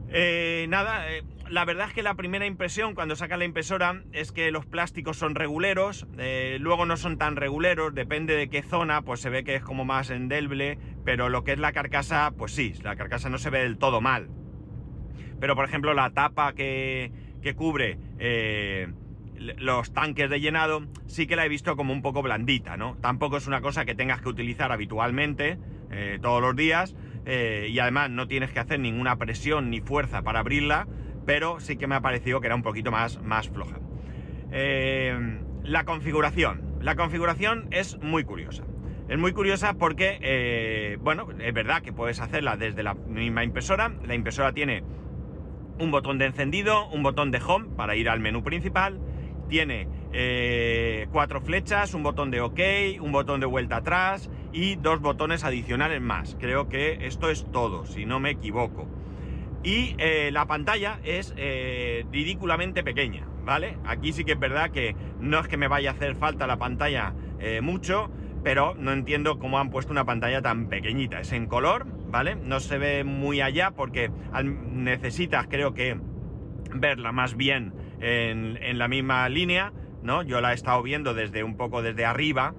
Eh, 0.09 0.65
nada, 0.67 1.09
eh, 1.09 1.23
la 1.49 1.65
verdad 1.65 1.87
es 1.87 1.93
que 1.93 2.03
la 2.03 2.15
primera 2.15 2.45
impresión 2.45 2.95
cuando 2.95 3.15
saca 3.15 3.37
la 3.37 3.45
impresora 3.45 4.03
es 4.11 4.31
que 4.31 4.51
los 4.51 4.65
plásticos 4.65 5.17
son 5.17 5.35
reguleros, 5.35 6.07
luego 6.59 6.85
no 6.85 6.97
son 6.97 7.17
tan 7.17 7.35
reguleros, 7.35 7.93
depende 7.93 8.35
de 8.35 8.49
qué 8.49 8.63
zona, 8.63 9.01
pues 9.01 9.21
se 9.21 9.29
ve 9.29 9.43
que 9.43 9.55
es 9.55 9.63
como 9.63 9.85
más 9.85 10.09
endeble, 10.09 10.77
pero 11.05 11.29
lo 11.29 11.43
que 11.43 11.53
es 11.53 11.59
la 11.59 11.71
carcasa, 11.71 12.31
pues 12.37 12.51
sí, 12.51 12.73
la 12.83 12.95
carcasa 12.95 13.29
no 13.29 13.37
se 13.37 13.49
ve 13.49 13.59
del 13.59 13.77
todo 13.77 14.01
mal. 14.01 14.29
Pero 15.39 15.55
por 15.55 15.65
ejemplo 15.65 15.93
la 15.93 16.11
tapa 16.11 16.53
que, 16.53 17.11
cubre 17.55 17.97
eh, 18.19 18.89
los 19.37 19.93
tanques 19.93 20.29
de 20.29 20.41
llenado 20.41 20.85
sí 21.05 21.27
que 21.27 21.37
la 21.37 21.45
he 21.45 21.49
visto 21.49 21.77
como 21.77 21.93
un 21.93 22.01
poco 22.01 22.21
blandita, 22.21 22.75
¿no? 22.75 22.97
Tampoco 22.97 23.37
es 23.37 23.47
una 23.47 23.61
cosa 23.61 23.85
que 23.85 23.95
tengas 23.95 24.21
que 24.21 24.27
utilizar 24.27 24.71
habitualmente, 24.71 25.57
eh, 25.89 26.19
todos 26.21 26.41
los 26.41 26.55
días, 26.55 26.95
eh, 27.25 27.67
y 27.69 27.79
además 27.79 28.09
no 28.09 28.27
tienes 28.27 28.51
que 28.51 28.59
hacer 28.59 28.79
ninguna 28.79 29.17
presión 29.17 29.69
ni 29.69 29.79
fuerza 29.79 30.23
para 30.23 30.39
abrirla, 30.39 30.87
pero 31.27 31.59
sí 31.59 31.77
que 31.77 31.85
me 31.85 31.93
ha 31.93 32.01
parecido 32.01 32.41
que 32.41 32.47
era 32.47 32.55
un 32.55 32.63
poquito 32.63 32.89
más, 32.89 33.21
más 33.21 33.49
floja. 33.49 33.77
la 35.63 35.83
configuración. 35.83 36.79
La 36.81 36.95
configuración 36.95 37.67
es 37.71 37.99
muy 38.01 38.23
curiosa. 38.23 38.63
Es 39.09 39.17
muy 39.17 39.33
curiosa 39.33 39.73
porque, 39.73 40.19
eh, 40.21 40.97
bueno, 41.01 41.27
es 41.39 41.53
verdad 41.53 41.81
que 41.81 41.93
puedes 41.93 42.19
hacerla 42.19 42.55
desde 42.55 42.81
la 42.81 42.93
misma 42.93 43.43
impresora. 43.43 43.93
La 44.05 44.15
impresora 44.15 44.53
tiene 44.53 44.83
un 45.79 45.91
botón 45.91 46.17
de 46.17 46.25
encendido, 46.25 46.87
un 46.89 47.03
botón 47.03 47.31
de 47.31 47.41
home 47.45 47.67
para 47.75 47.95
ir 47.95 48.09
al 48.09 48.19
menú 48.19 48.43
principal. 48.43 48.99
Tiene 49.49 49.87
eh, 50.13 51.07
cuatro 51.11 51.41
flechas, 51.41 51.93
un 51.93 52.03
botón 52.03 52.31
de 52.31 52.41
OK, 52.41 52.59
un 53.01 53.11
botón 53.11 53.39
de 53.39 53.45
vuelta 53.45 53.77
atrás 53.77 54.29
y 54.53 54.75
dos 54.75 55.01
botones 55.01 55.43
adicionales 55.43 56.01
más. 56.01 56.35
Creo 56.39 56.69
que 56.69 57.05
esto 57.07 57.29
es 57.29 57.49
todo, 57.51 57.85
si 57.85 58.05
no 58.05 58.19
me 58.19 58.31
equivoco. 58.31 58.87
Y 59.63 59.95
eh, 59.97 60.29
la 60.31 60.45
pantalla 60.45 60.99
es 61.03 61.33
ridículamente 61.35 62.83
pequeña, 62.83 63.27
¿vale? 63.43 63.77
Aquí 63.85 64.13
sí 64.13 64.23
que 64.23 64.33
es 64.33 64.39
verdad 64.39 64.71
que 64.71 64.95
no 65.19 65.39
es 65.39 65.47
que 65.47 65.57
me 65.57 65.67
vaya 65.67 65.91
a 65.91 65.93
hacer 65.93 66.15
falta 66.15 66.47
la 66.47 66.57
pantalla 66.57 67.13
mucho, 67.61 68.09
pero 68.43 68.75
no 68.75 68.93
entiendo 68.93 69.39
cómo 69.39 69.59
han 69.59 69.69
puesto 69.69 69.91
una 69.91 70.05
pantalla 70.05 70.41
tan 70.41 70.69
pequeñita. 70.69 71.19
Es 71.19 71.31
en 71.33 71.47
color, 71.47 71.85
¿vale? 72.09 72.35
No 72.35 72.59
se 72.59 72.77
ve 72.77 73.03
muy 73.03 73.41
allá 73.41 73.71
porque 73.71 74.09
necesitas, 74.43 75.47
creo 75.47 75.73
que, 75.73 75.97
verla 76.73 77.11
más 77.11 77.35
bien 77.35 77.73
en, 77.99 78.77
la 78.77 78.87
misma 78.87 79.27
línea, 79.29 79.73
¿no? 80.03 80.23
Yo 80.23 80.41
la 80.41 80.51
he 80.51 80.55
estado 80.55 80.81
viendo 80.83 81.13
desde 81.13 81.43
un 81.43 81.57
poco 81.57 81.81
desde 81.81 82.05
arriba 82.05 82.53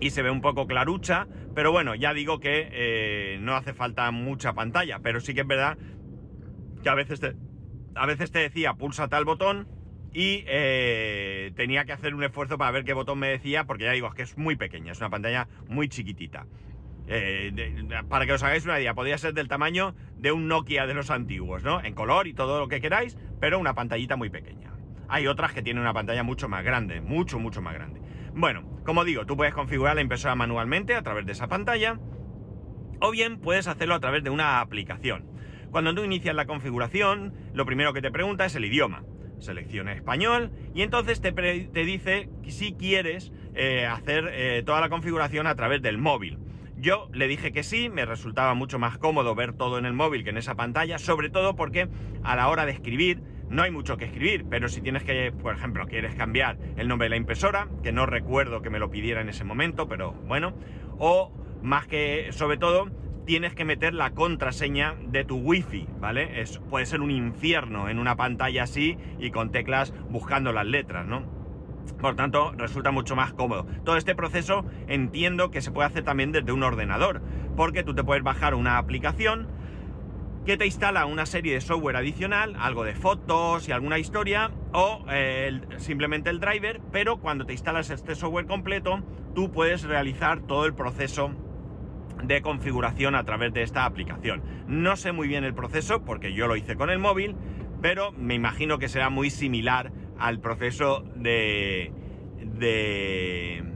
y 0.00 0.10
se 0.10 0.22
ve 0.22 0.30
un 0.30 0.40
poco 0.40 0.66
clarucha, 0.66 1.26
pero 1.54 1.72
bueno, 1.72 1.94
ya 1.94 2.14
digo 2.14 2.40
que 2.40 2.68
eh, 2.70 3.38
no 3.40 3.54
hace 3.54 3.74
falta 3.74 4.10
mucha 4.10 4.52
pantalla, 4.52 5.00
pero 5.00 5.20
sí 5.20 5.34
que 5.34 5.40
es 5.40 5.46
verdad 5.46 5.76
que 6.82 6.88
a 6.88 6.94
veces 6.94 7.20
a 7.94 8.06
veces 8.06 8.30
te 8.30 8.38
decía 8.38 8.74
pulsa 8.74 9.08
tal 9.08 9.24
botón 9.24 9.66
y 10.12 10.44
eh, 10.46 11.52
tenía 11.56 11.84
que 11.84 11.92
hacer 11.92 12.14
un 12.14 12.22
esfuerzo 12.24 12.58
para 12.58 12.70
ver 12.70 12.84
qué 12.84 12.92
botón 12.92 13.18
me 13.18 13.28
decía, 13.28 13.64
porque 13.64 13.84
ya 13.84 13.92
digo, 13.92 14.10
que 14.12 14.22
es 14.22 14.38
muy 14.38 14.56
pequeña, 14.56 14.92
es 14.92 14.98
una 14.98 15.10
pantalla 15.10 15.48
muy 15.68 15.88
chiquitita. 15.88 16.46
Eh, 17.10 17.52
para 18.08 18.26
que 18.26 18.32
os 18.32 18.42
hagáis 18.42 18.64
una 18.64 18.78
idea, 18.78 18.94
podría 18.94 19.16
ser 19.16 19.32
del 19.32 19.48
tamaño 19.48 19.94
de 20.16 20.30
un 20.30 20.46
Nokia 20.46 20.86
de 20.86 20.94
los 20.94 21.10
antiguos, 21.10 21.62
¿no? 21.62 21.82
En 21.82 21.94
color 21.94 22.26
y 22.26 22.34
todo 22.34 22.60
lo 22.60 22.68
que 22.68 22.80
queráis, 22.80 23.16
pero 23.40 23.58
una 23.58 23.74
pantallita 23.74 24.16
muy 24.16 24.28
pequeña. 24.28 24.72
Hay 25.08 25.26
otras 25.26 25.52
que 25.52 25.62
tienen 25.62 25.82
una 25.82 25.94
pantalla 25.94 26.22
mucho 26.22 26.48
más 26.48 26.64
grande, 26.64 27.00
mucho, 27.00 27.38
mucho 27.38 27.62
más 27.62 27.74
grande. 27.74 28.00
Bueno, 28.38 28.62
como 28.84 29.04
digo, 29.04 29.26
tú 29.26 29.36
puedes 29.36 29.52
configurar 29.52 29.96
la 29.96 30.00
impresora 30.00 30.36
manualmente 30.36 30.94
a 30.94 31.02
través 31.02 31.26
de 31.26 31.32
esa 31.32 31.48
pantalla, 31.48 31.98
o 33.00 33.10
bien 33.10 33.40
puedes 33.40 33.66
hacerlo 33.66 33.96
a 33.96 34.00
través 34.00 34.22
de 34.22 34.30
una 34.30 34.60
aplicación. 34.60 35.26
Cuando 35.72 35.92
tú 35.92 36.04
inicias 36.04 36.36
la 36.36 36.46
configuración, 36.46 37.34
lo 37.52 37.66
primero 37.66 37.92
que 37.92 38.00
te 38.00 38.12
pregunta 38.12 38.44
es 38.44 38.54
el 38.54 38.64
idioma 38.64 39.02
selecciona 39.40 39.92
español 39.92 40.50
y 40.74 40.82
entonces 40.82 41.20
te, 41.20 41.30
te 41.32 41.84
dice 41.84 42.28
si 42.48 42.72
quieres 42.72 43.32
eh, 43.54 43.86
hacer 43.86 44.28
eh, 44.32 44.62
toda 44.64 44.80
la 44.80 44.88
configuración 44.88 45.46
a 45.46 45.54
través 45.54 45.80
del 45.82 45.98
móvil. 45.98 46.38
Yo 46.76 47.08
le 47.12 47.26
dije 47.26 47.50
que 47.50 47.64
sí, 47.64 47.88
me 47.88 48.04
resultaba 48.04 48.54
mucho 48.54 48.78
más 48.78 48.98
cómodo 48.98 49.34
ver 49.34 49.52
todo 49.52 49.78
en 49.78 49.84
el 49.84 49.94
móvil 49.94 50.22
que 50.22 50.30
en 50.30 50.38
esa 50.38 50.54
pantalla, 50.54 50.98
sobre 50.98 51.28
todo 51.28 51.56
porque 51.56 51.88
a 52.22 52.36
la 52.36 52.48
hora 52.48 52.66
de 52.66 52.72
escribir 52.72 53.20
no 53.50 53.62
hay 53.62 53.70
mucho 53.70 53.96
que 53.96 54.04
escribir, 54.06 54.46
pero 54.48 54.68
si 54.68 54.80
tienes 54.80 55.04
que, 55.04 55.32
por 55.32 55.54
ejemplo, 55.54 55.86
quieres 55.86 56.14
cambiar 56.14 56.58
el 56.76 56.88
nombre 56.88 57.06
de 57.06 57.10
la 57.10 57.16
impresora, 57.16 57.68
que 57.82 57.92
no 57.92 58.06
recuerdo 58.06 58.62
que 58.62 58.70
me 58.70 58.78
lo 58.78 58.90
pidiera 58.90 59.20
en 59.20 59.28
ese 59.28 59.44
momento, 59.44 59.88
pero 59.88 60.12
bueno, 60.12 60.54
o 60.98 61.32
más 61.62 61.86
que, 61.86 62.28
sobre 62.32 62.56
todo, 62.56 62.90
tienes 63.24 63.54
que 63.54 63.64
meter 63.64 63.94
la 63.94 64.12
contraseña 64.12 64.94
de 65.06 65.24
tu 65.24 65.36
wifi, 65.36 65.86
¿vale? 66.00 66.40
Es, 66.40 66.58
puede 66.70 66.86
ser 66.86 67.00
un 67.00 67.10
infierno 67.10 67.88
en 67.88 67.98
una 67.98 68.16
pantalla 68.16 68.62
así 68.62 68.96
y 69.18 69.30
con 69.30 69.50
teclas 69.50 69.92
buscando 70.08 70.52
las 70.52 70.66
letras, 70.66 71.06
¿no? 71.06 71.38
Por 72.00 72.16
tanto, 72.16 72.52
resulta 72.56 72.90
mucho 72.90 73.16
más 73.16 73.32
cómodo. 73.32 73.66
Todo 73.84 73.96
este 73.96 74.14
proceso 74.14 74.64
entiendo 74.86 75.50
que 75.50 75.60
se 75.60 75.70
puede 75.70 75.88
hacer 75.88 76.04
también 76.04 76.32
desde 76.32 76.52
un 76.52 76.62
ordenador, 76.62 77.22
porque 77.56 77.82
tú 77.82 77.94
te 77.94 78.04
puedes 78.04 78.22
bajar 78.22 78.54
una 78.54 78.78
aplicación 78.78 79.48
que 80.48 80.56
te 80.56 80.64
instala 80.64 81.04
una 81.04 81.26
serie 81.26 81.52
de 81.52 81.60
software 81.60 81.96
adicional, 81.96 82.56
algo 82.58 82.82
de 82.82 82.94
fotos 82.94 83.68
y 83.68 83.72
alguna 83.72 83.98
historia, 83.98 84.50
o 84.72 85.04
eh, 85.10 85.60
simplemente 85.76 86.30
el 86.30 86.40
driver, 86.40 86.80
pero 86.90 87.18
cuando 87.18 87.44
te 87.44 87.52
instalas 87.52 87.90
este 87.90 88.14
software 88.14 88.46
completo, 88.46 89.02
tú 89.34 89.52
puedes 89.52 89.82
realizar 89.82 90.40
todo 90.40 90.64
el 90.64 90.72
proceso 90.72 91.32
de 92.24 92.40
configuración 92.40 93.14
a 93.14 93.24
través 93.24 93.52
de 93.52 93.62
esta 93.62 93.84
aplicación. 93.84 94.42
No 94.66 94.96
sé 94.96 95.12
muy 95.12 95.28
bien 95.28 95.44
el 95.44 95.52
proceso 95.52 96.02
porque 96.06 96.32
yo 96.32 96.46
lo 96.46 96.56
hice 96.56 96.76
con 96.76 96.88
el 96.88 96.98
móvil, 96.98 97.36
pero 97.82 98.10
me 98.12 98.34
imagino 98.34 98.78
que 98.78 98.88
será 98.88 99.10
muy 99.10 99.28
similar 99.28 99.92
al 100.18 100.40
proceso 100.40 101.04
de... 101.14 101.92
de... 102.38 103.67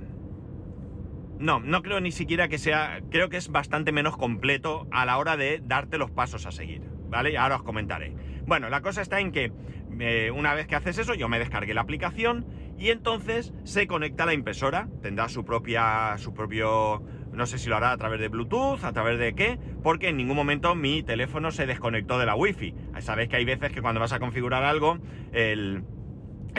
No, 1.43 1.59
no 1.59 1.83
creo 1.83 2.01
ni 2.01 2.13
siquiera 2.13 2.47
que 2.47 2.57
sea... 2.57 3.01
Creo 3.11 3.29
que 3.29 3.37
es 3.37 3.49
bastante 3.49 3.91
menos 3.91 4.17
completo 4.17 4.87
a 4.93 5.05
la 5.05 5.19
hora 5.19 5.37
de 5.37 5.61
darte 5.61 5.99
los 5.99 6.13
pasos 6.13 6.47
a 6.47 6.53
seguir, 6.53 6.83
¿vale? 7.09 7.37
Ahora 7.37 7.57
os 7.57 7.65
comentaré. 7.65 8.15
Bueno, 8.47 8.69
la 8.69 8.81
cosa 8.81 9.03
está 9.03 9.19
en 9.19 9.33
que 9.33 9.51
eh, 9.99 10.31
una 10.31 10.55
vez 10.55 10.69
que 10.69 10.77
haces 10.77 10.99
eso, 10.99 11.15
yo 11.15 11.29
me 11.29 11.41
descargué 11.41 11.75
la 11.75 11.81
aplicación 11.81 12.47
y 12.79 12.91
entonces 12.91 13.53
se 13.65 13.89
conecta 13.89 14.23
a 14.23 14.27
la 14.27 14.35
impresora. 14.35 14.89
Tendrá 15.03 15.29
su 15.29 15.45
propia... 15.45 16.17
su 16.17 16.33
propio 16.33 17.03
no 17.33 17.47
sé 17.47 17.59
si 17.59 17.69
lo 17.69 17.77
hará 17.77 17.91
a 17.91 17.97
través 17.97 18.21
de 18.21 18.29
Bluetooth, 18.29 18.85
a 18.85 18.93
través 18.93 19.19
de 19.19 19.35
qué, 19.35 19.59
porque 19.83 20.11
en 20.11 20.19
ningún 20.19 20.37
momento 20.37 20.77
mi 20.77 21.03
teléfono 21.03 21.51
se 21.51 21.67
desconectó 21.67 22.21
de 22.21 22.27
la 22.27 22.37
Wi-Fi. 22.37 22.73
Sabéis 23.01 23.31
que 23.31 23.37
hay 23.37 23.45
veces 23.45 23.73
que 23.73 23.83
cuando 23.83 24.01
vas 24.01 24.13
a 24.13 24.21
configurar 24.21 24.63
algo, 24.63 24.99
el, 25.33 25.83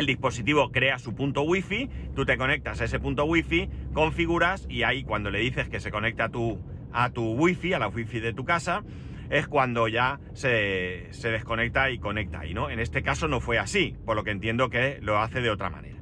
dispositivo 0.05 0.71
crea 0.71 0.99
su 0.99 1.13
punto 1.13 1.43
Wi-Fi, 1.43 1.89
tú 2.15 2.25
te 2.25 2.37
conectas 2.37 2.81
a 2.81 2.85
ese 2.85 2.99
punto 2.99 3.25
Wi-Fi, 3.25 3.69
configuras 3.93 4.65
y 4.69 4.83
ahí 4.83 5.03
cuando 5.03 5.29
le 5.29 5.39
dices 5.39 5.69
que 5.69 5.79
se 5.79 5.91
conecta 5.91 6.25
a 6.25 6.29
tu, 6.29 6.59
a 6.91 7.11
tu 7.11 7.33
Wi-Fi, 7.33 7.73
a 7.73 7.79
la 7.79 7.87
Wi-Fi 7.87 8.19
de 8.19 8.33
tu 8.33 8.45
casa, 8.45 8.83
es 9.29 9.47
cuando 9.47 9.87
ya 9.87 10.19
se, 10.33 11.07
se 11.11 11.29
desconecta 11.29 11.89
y 11.91 11.99
conecta 11.99 12.41
ahí, 12.41 12.53
¿no? 12.53 12.69
En 12.69 12.79
este 12.79 13.03
caso 13.03 13.27
no 13.27 13.39
fue 13.39 13.57
así, 13.57 13.95
por 14.05 14.15
lo 14.15 14.23
que 14.23 14.31
entiendo 14.31 14.69
que 14.69 14.99
lo 15.01 15.19
hace 15.19 15.41
de 15.41 15.49
otra 15.49 15.69
manera. 15.69 15.93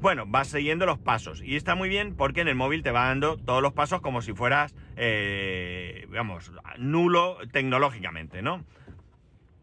Bueno, 0.00 0.24
vas 0.26 0.48
siguiendo 0.48 0.84
los 0.84 0.98
pasos 0.98 1.42
y 1.42 1.56
está 1.56 1.74
muy 1.74 1.88
bien 1.88 2.14
porque 2.16 2.42
en 2.42 2.48
el 2.48 2.54
móvil 2.54 2.82
te 2.82 2.90
va 2.90 3.06
dando 3.06 3.38
todos 3.38 3.62
los 3.62 3.72
pasos 3.72 4.00
como 4.02 4.20
si 4.20 4.34
fueras, 4.34 4.74
eh, 4.96 6.04
digamos, 6.08 6.52
nulo 6.78 7.38
tecnológicamente, 7.50 8.42
¿no? 8.42 8.64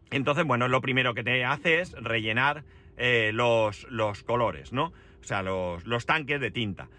Entonces, 0.10 0.46
bueno, 0.46 0.68
lo 0.68 0.82
primero 0.82 1.14
que 1.14 1.24
te 1.24 1.46
hace 1.46 1.82
es 1.82 1.94
rellenar 1.94 2.64
eh, 2.98 3.32
los, 3.34 3.86
los, 3.90 4.24
colores, 4.24 4.74
¿no? 4.74 4.94
O 5.22 5.24
sea, 5.24 5.42
los, 5.44 5.86
los 5.86 6.06
tanques 6.06 6.40
de 6.40 6.52
tinta. 6.52 6.90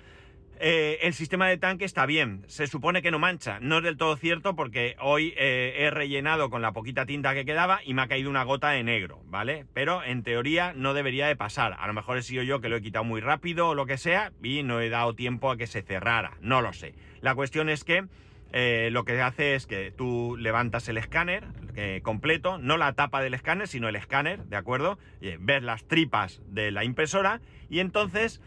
Eh, 0.60 0.98
el 1.02 1.14
sistema 1.14 1.48
de 1.48 1.58
tanque 1.58 1.84
está 1.84 2.06
bien, 2.06 2.44
se 2.46 2.68
supone 2.68 3.02
que 3.02 3.10
no 3.10 3.18
mancha, 3.18 3.58
no 3.60 3.78
es 3.78 3.82
del 3.82 3.96
todo 3.96 4.16
cierto 4.16 4.54
porque 4.54 4.96
hoy 5.00 5.34
eh, 5.36 5.74
he 5.78 5.90
rellenado 5.90 6.48
con 6.48 6.62
la 6.62 6.72
poquita 6.72 7.06
tinta 7.06 7.34
que 7.34 7.44
quedaba 7.44 7.80
y 7.84 7.92
me 7.92 8.02
ha 8.02 8.08
caído 8.08 8.30
una 8.30 8.44
gota 8.44 8.70
de 8.70 8.84
negro, 8.84 9.20
¿vale? 9.26 9.66
Pero 9.74 10.04
en 10.04 10.22
teoría 10.22 10.72
no 10.72 10.94
debería 10.94 11.26
de 11.26 11.34
pasar, 11.34 11.76
a 11.78 11.86
lo 11.88 11.92
mejor 11.92 12.18
he 12.18 12.22
sido 12.22 12.44
yo 12.44 12.60
que 12.60 12.68
lo 12.68 12.76
he 12.76 12.82
quitado 12.82 13.04
muy 13.04 13.20
rápido 13.20 13.68
o 13.68 13.74
lo 13.74 13.86
que 13.86 13.98
sea 13.98 14.32
y 14.42 14.62
no 14.62 14.80
he 14.80 14.90
dado 14.90 15.14
tiempo 15.14 15.50
a 15.50 15.56
que 15.56 15.66
se 15.66 15.82
cerrara, 15.82 16.38
no 16.40 16.62
lo 16.62 16.72
sé. 16.72 16.94
La 17.20 17.34
cuestión 17.34 17.68
es 17.68 17.82
que 17.82 18.04
eh, 18.54 18.88
lo 18.90 19.04
que 19.04 19.20
hace 19.20 19.54
es 19.54 19.66
que 19.66 19.90
tú 19.90 20.36
levantas 20.38 20.88
el 20.88 20.96
escáner 20.96 21.44
completo, 22.02 22.56
no 22.58 22.76
la 22.76 22.92
tapa 22.92 23.20
del 23.20 23.34
escáner, 23.34 23.66
sino 23.66 23.88
el 23.88 23.96
escáner, 23.96 24.44
¿de 24.44 24.56
acuerdo? 24.56 24.96
ves 25.40 25.60
las 25.60 25.84
tripas 25.88 26.40
de 26.46 26.70
la 26.70 26.84
impresora 26.84 27.40
y 27.68 27.80
entonces 27.80 28.40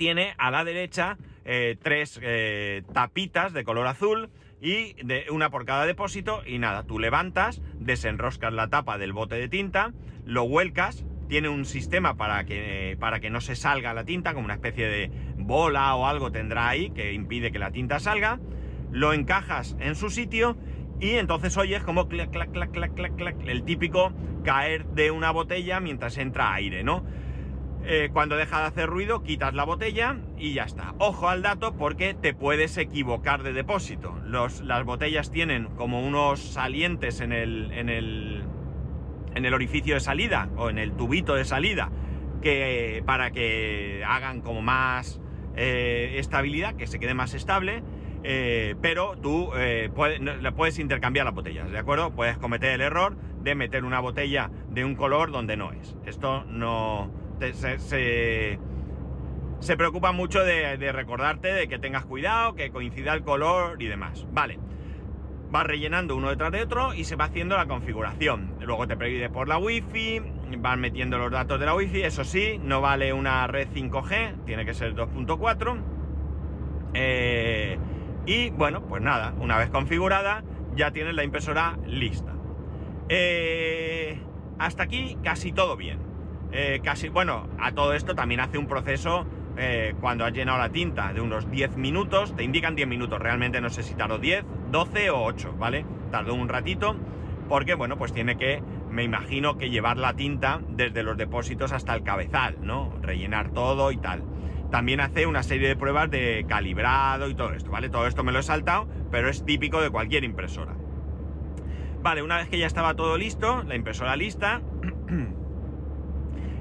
tiene 0.00 0.34
a 0.38 0.50
la 0.50 0.64
derecha 0.64 1.18
eh, 1.44 1.76
tres 1.82 2.18
eh, 2.22 2.82
tapitas 2.94 3.52
de 3.52 3.64
color 3.64 3.86
azul 3.86 4.30
y 4.60 4.94
de 5.02 5.26
una 5.30 5.50
por 5.50 5.64
cada 5.64 5.84
depósito 5.84 6.42
y 6.46 6.58
nada, 6.58 6.84
tú 6.84 6.98
levantas, 6.98 7.60
desenroscas 7.78 8.52
la 8.52 8.68
tapa 8.68 8.96
del 8.96 9.12
bote 9.12 9.34
de 9.34 9.48
tinta, 9.48 9.92
lo 10.24 10.48
vuelcas, 10.48 11.04
tiene 11.28 11.48
un 11.48 11.66
sistema 11.66 12.16
para 12.16 12.44
que, 12.44 12.96
para 12.98 13.20
que 13.20 13.28
no 13.28 13.40
se 13.40 13.56
salga 13.56 13.92
la 13.92 14.04
tinta, 14.04 14.32
como 14.32 14.46
una 14.46 14.54
especie 14.54 14.86
de 14.86 15.10
bola 15.36 15.94
o 15.96 16.06
algo 16.06 16.32
tendrá 16.32 16.68
ahí 16.68 16.90
que 16.90 17.12
impide 17.12 17.52
que 17.52 17.58
la 17.58 17.70
tinta 17.70 18.00
salga, 18.00 18.38
lo 18.92 19.12
encajas 19.12 19.76
en 19.80 19.94
su 19.94 20.10
sitio 20.10 20.56
y 21.00 21.12
entonces 21.12 21.56
oyes 21.56 21.82
como 21.82 22.08
clac, 22.08 22.30
clac, 22.30 22.52
clac, 22.52 22.70
clac, 22.70 22.94
clac, 22.94 23.16
clac, 23.16 23.36
el 23.46 23.62
típico 23.62 24.12
caer 24.44 24.86
de 24.86 25.10
una 25.10 25.30
botella 25.30 25.80
mientras 25.80 26.18
entra 26.18 26.52
aire, 26.54 26.82
¿no? 26.82 27.04
Eh, 27.82 28.10
cuando 28.12 28.36
deja 28.36 28.60
de 28.60 28.66
hacer 28.66 28.90
ruido, 28.90 29.22
quitas 29.22 29.54
la 29.54 29.64
botella 29.64 30.18
y 30.36 30.52
ya 30.52 30.64
está. 30.64 30.94
Ojo 30.98 31.30
al 31.30 31.40
dato 31.40 31.74
porque 31.76 32.12
te 32.12 32.34
puedes 32.34 32.76
equivocar 32.76 33.42
de 33.42 33.54
depósito. 33.54 34.14
las 34.26 34.84
botellas 34.84 35.30
tienen 35.30 35.66
como 35.76 36.06
unos 36.06 36.40
salientes 36.40 37.20
en 37.20 37.32
el, 37.32 37.72
en 37.72 37.88
el, 37.88 38.44
en 39.34 39.46
el 39.46 39.54
orificio 39.54 39.94
de 39.94 40.00
salida 40.00 40.50
o 40.56 40.68
en 40.68 40.78
el 40.78 40.92
tubito 40.92 41.34
de 41.34 41.46
salida 41.46 41.90
que 42.42 43.02
para 43.06 43.30
que 43.30 44.02
hagan 44.06 44.40
como 44.40 44.60
más 44.60 45.20
eh, 45.56 46.16
estabilidad, 46.18 46.74
que 46.74 46.86
se 46.86 46.98
quede 46.98 47.14
más 47.14 47.34
estable. 47.34 47.82
Eh, 48.22 48.74
pero 48.82 49.16
tú 49.16 49.50
puedes, 49.94 50.20
puedes 50.54 50.78
intercambiar 50.78 51.24
las 51.24 51.34
botellas, 51.34 51.70
¿de 51.70 51.78
acuerdo? 51.78 52.10
Puedes 52.10 52.36
cometer 52.38 52.72
el 52.72 52.80
error 52.82 53.16
de 53.42 53.54
meter 53.54 53.84
una 53.84 54.00
botella 54.00 54.50
de 54.68 54.84
un 54.84 54.94
color 54.94 55.30
donde 55.32 55.56
no 55.56 55.72
es. 55.72 55.96
Esto 56.04 56.44
no, 56.44 57.10
se, 59.60 59.76
preocupa 59.76 60.12
mucho 60.12 60.44
de, 60.44 60.92
recordarte 60.92 61.52
de 61.52 61.68
que 61.68 61.78
tengas 61.78 62.04
cuidado, 62.04 62.54
que 62.54 62.70
coincida 62.70 63.14
el 63.14 63.22
color 63.22 63.80
y 63.82 63.86
demás. 63.86 64.26
Vale. 64.32 64.58
Va 65.52 65.64
rellenando 65.64 66.14
uno 66.14 66.30
detrás 66.30 66.52
de 66.52 66.62
otro 66.62 66.94
y 66.94 67.02
se 67.04 67.16
va 67.16 67.24
haciendo 67.24 67.56
la 67.56 67.66
configuración. 67.66 68.54
Luego 68.60 68.86
te 68.86 68.96
pide 68.96 69.30
por 69.30 69.48
la 69.48 69.58
wifi, 69.58 70.20
van 70.58 70.80
metiendo 70.80 71.18
los 71.18 71.32
datos 71.32 71.58
de 71.58 71.66
la 71.66 71.74
wifi, 71.74 72.02
eso 72.02 72.22
sí, 72.22 72.60
no 72.62 72.80
vale 72.80 73.12
una 73.12 73.48
red 73.48 73.68
5G, 73.68 74.44
tiene 74.44 74.64
que 74.64 74.74
ser 74.74 74.94
2.4. 74.94 75.82
Eh, 76.94 77.78
y 78.26 78.50
bueno, 78.50 78.82
pues 78.82 79.02
nada, 79.02 79.34
una 79.38 79.58
vez 79.58 79.70
configurada, 79.70 80.42
ya 80.74 80.90
tienes 80.90 81.14
la 81.14 81.24
impresora 81.24 81.78
lista. 81.86 82.32
Eh, 83.08 84.20
hasta 84.58 84.84
aquí 84.84 85.16
casi 85.22 85.52
todo 85.52 85.76
bien. 85.76 85.98
Eh, 86.52 86.80
casi, 86.82 87.08
bueno, 87.08 87.48
a 87.58 87.72
todo 87.72 87.94
esto 87.94 88.14
también 88.14 88.40
hace 88.40 88.58
un 88.58 88.66
proceso 88.66 89.26
eh, 89.56 89.94
cuando 90.00 90.24
has 90.24 90.32
llenado 90.32 90.58
la 90.58 90.70
tinta 90.70 91.12
de 91.12 91.20
unos 91.20 91.50
10 91.50 91.76
minutos, 91.76 92.34
te 92.34 92.44
indican 92.44 92.74
10 92.74 92.88
minutos, 92.88 93.18
realmente 93.18 93.60
no 93.60 93.70
sé 93.70 93.82
si 93.82 93.94
tardó 93.94 94.18
10, 94.18 94.44
12 94.70 95.10
o 95.10 95.22
8, 95.22 95.54
¿vale? 95.58 95.84
Tardó 96.10 96.34
un 96.34 96.48
ratito 96.48 96.96
porque, 97.48 97.74
bueno, 97.74 97.98
pues 97.98 98.12
tiene 98.12 98.36
que, 98.36 98.62
me 98.90 99.02
imagino 99.02 99.58
que 99.58 99.70
llevar 99.70 99.96
la 99.98 100.14
tinta 100.14 100.60
desde 100.68 101.02
los 101.02 101.16
depósitos 101.16 101.72
hasta 101.72 101.94
el 101.94 102.04
cabezal, 102.04 102.58
¿no? 102.62 102.92
Rellenar 103.02 103.50
todo 103.50 103.90
y 103.90 103.96
tal. 103.96 104.22
También 104.70 105.00
hace 105.00 105.26
una 105.26 105.42
serie 105.42 105.68
de 105.68 105.76
pruebas 105.76 106.10
de 106.10 106.44
calibrado 106.48 107.28
y 107.28 107.34
todo 107.34 107.52
esto, 107.52 107.70
¿vale? 107.70 107.88
Todo 107.88 108.06
esto 108.06 108.22
me 108.22 108.32
lo 108.32 108.38
he 108.38 108.42
saltado, 108.42 108.88
pero 109.10 109.28
es 109.28 109.44
típico 109.44 109.80
de 109.80 109.90
cualquier 109.90 110.24
impresora. 110.24 110.76
Vale, 112.02 112.22
una 112.22 112.38
vez 112.38 112.48
que 112.48 112.58
ya 112.58 112.66
estaba 112.66 112.94
todo 112.94 113.18
listo, 113.18 113.62
la 113.64 113.74
impresora 113.74 114.16
lista, 114.16 114.62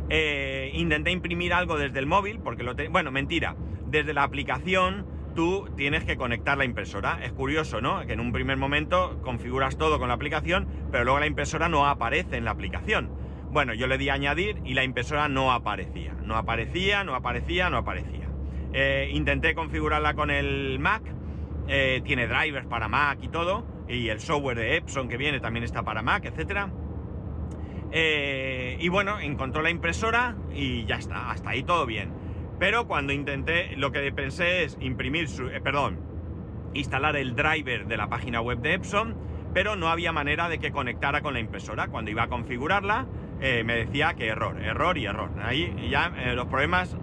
Eh, 0.09 0.71
intenté 0.73 1.11
imprimir 1.11 1.53
algo 1.53 1.77
desde 1.77 1.99
el 1.99 2.07
móvil, 2.07 2.39
porque 2.39 2.63
lo 2.63 2.75
tengo... 2.75 2.91
Bueno, 2.91 3.11
mentira. 3.11 3.55
Desde 3.85 4.13
la 4.13 4.23
aplicación 4.23 5.05
tú 5.35 5.69
tienes 5.77 6.03
que 6.03 6.17
conectar 6.17 6.57
la 6.57 6.65
impresora. 6.65 7.23
Es 7.23 7.31
curioso, 7.31 7.79
¿no? 7.79 8.05
Que 8.05 8.13
en 8.13 8.19
un 8.19 8.31
primer 8.31 8.57
momento 8.57 9.19
configuras 9.21 9.77
todo 9.77 9.99
con 9.99 10.07
la 10.07 10.15
aplicación, 10.15 10.67
pero 10.91 11.03
luego 11.03 11.19
la 11.19 11.27
impresora 11.27 11.69
no 11.69 11.85
aparece 11.87 12.37
en 12.37 12.45
la 12.45 12.51
aplicación. 12.51 13.11
Bueno, 13.51 13.73
yo 13.73 13.87
le 13.87 13.97
di 13.97 14.09
a 14.09 14.13
añadir 14.13 14.61
y 14.63 14.73
la 14.73 14.83
impresora 14.83 15.27
no 15.27 15.51
aparecía. 15.51 16.13
No 16.23 16.35
aparecía, 16.35 17.03
no 17.03 17.15
aparecía, 17.15 17.69
no 17.69 17.77
aparecía. 17.77 18.29
Eh, 18.73 19.09
intenté 19.13 19.55
configurarla 19.55 20.13
con 20.13 20.29
el 20.29 20.77
Mac. 20.79 21.01
Eh, 21.67 22.01
tiene 22.03 22.27
drivers 22.27 22.67
para 22.67 22.87
Mac 22.87 23.19
y 23.21 23.29
todo. 23.29 23.65
Y 23.87 24.09
el 24.09 24.19
software 24.19 24.57
de 24.57 24.77
Epson 24.77 25.09
que 25.09 25.17
viene 25.17 25.39
también 25.39 25.63
está 25.63 25.83
para 25.83 26.01
Mac, 26.01 26.25
etcétera 26.25 26.69
eh, 27.91 28.77
y 28.79 28.89
bueno, 28.89 29.19
encontró 29.19 29.61
la 29.61 29.69
impresora 29.69 30.35
y 30.53 30.85
ya 30.85 30.95
está, 30.97 31.31
hasta 31.31 31.51
ahí 31.51 31.63
todo 31.63 31.85
bien. 31.85 32.11
Pero 32.59 32.87
cuando 32.87 33.13
intenté, 33.13 33.75
lo 33.77 33.91
que 33.91 34.11
pensé 34.11 34.63
es 34.63 34.77
imprimir 34.79 35.27
su, 35.27 35.49
perdón, 35.63 35.99
instalar 36.73 37.15
el 37.15 37.35
driver 37.35 37.87
de 37.87 37.97
la 37.97 38.07
página 38.09 38.41
web 38.41 38.59
de 38.59 38.73
Epson, 38.73 39.15
pero 39.53 39.75
no 39.75 39.87
había 39.87 40.11
manera 40.11 40.49
de 40.49 40.59
que 40.59 40.71
conectara 40.71 41.21
con 41.21 41.33
la 41.33 41.39
impresora. 41.39 41.87
Cuando 41.87 42.11
iba 42.11 42.23
a 42.23 42.27
configurarla, 42.27 43.07
eh, 43.41 43.63
me 43.63 43.75
decía 43.75 44.13
que 44.13 44.27
error, 44.27 44.61
error 44.61 44.97
y 44.97 45.05
error. 45.05 45.29
Ahí 45.41 45.89
ya 45.89 46.09
los 46.33 46.47
problemas 46.47 46.97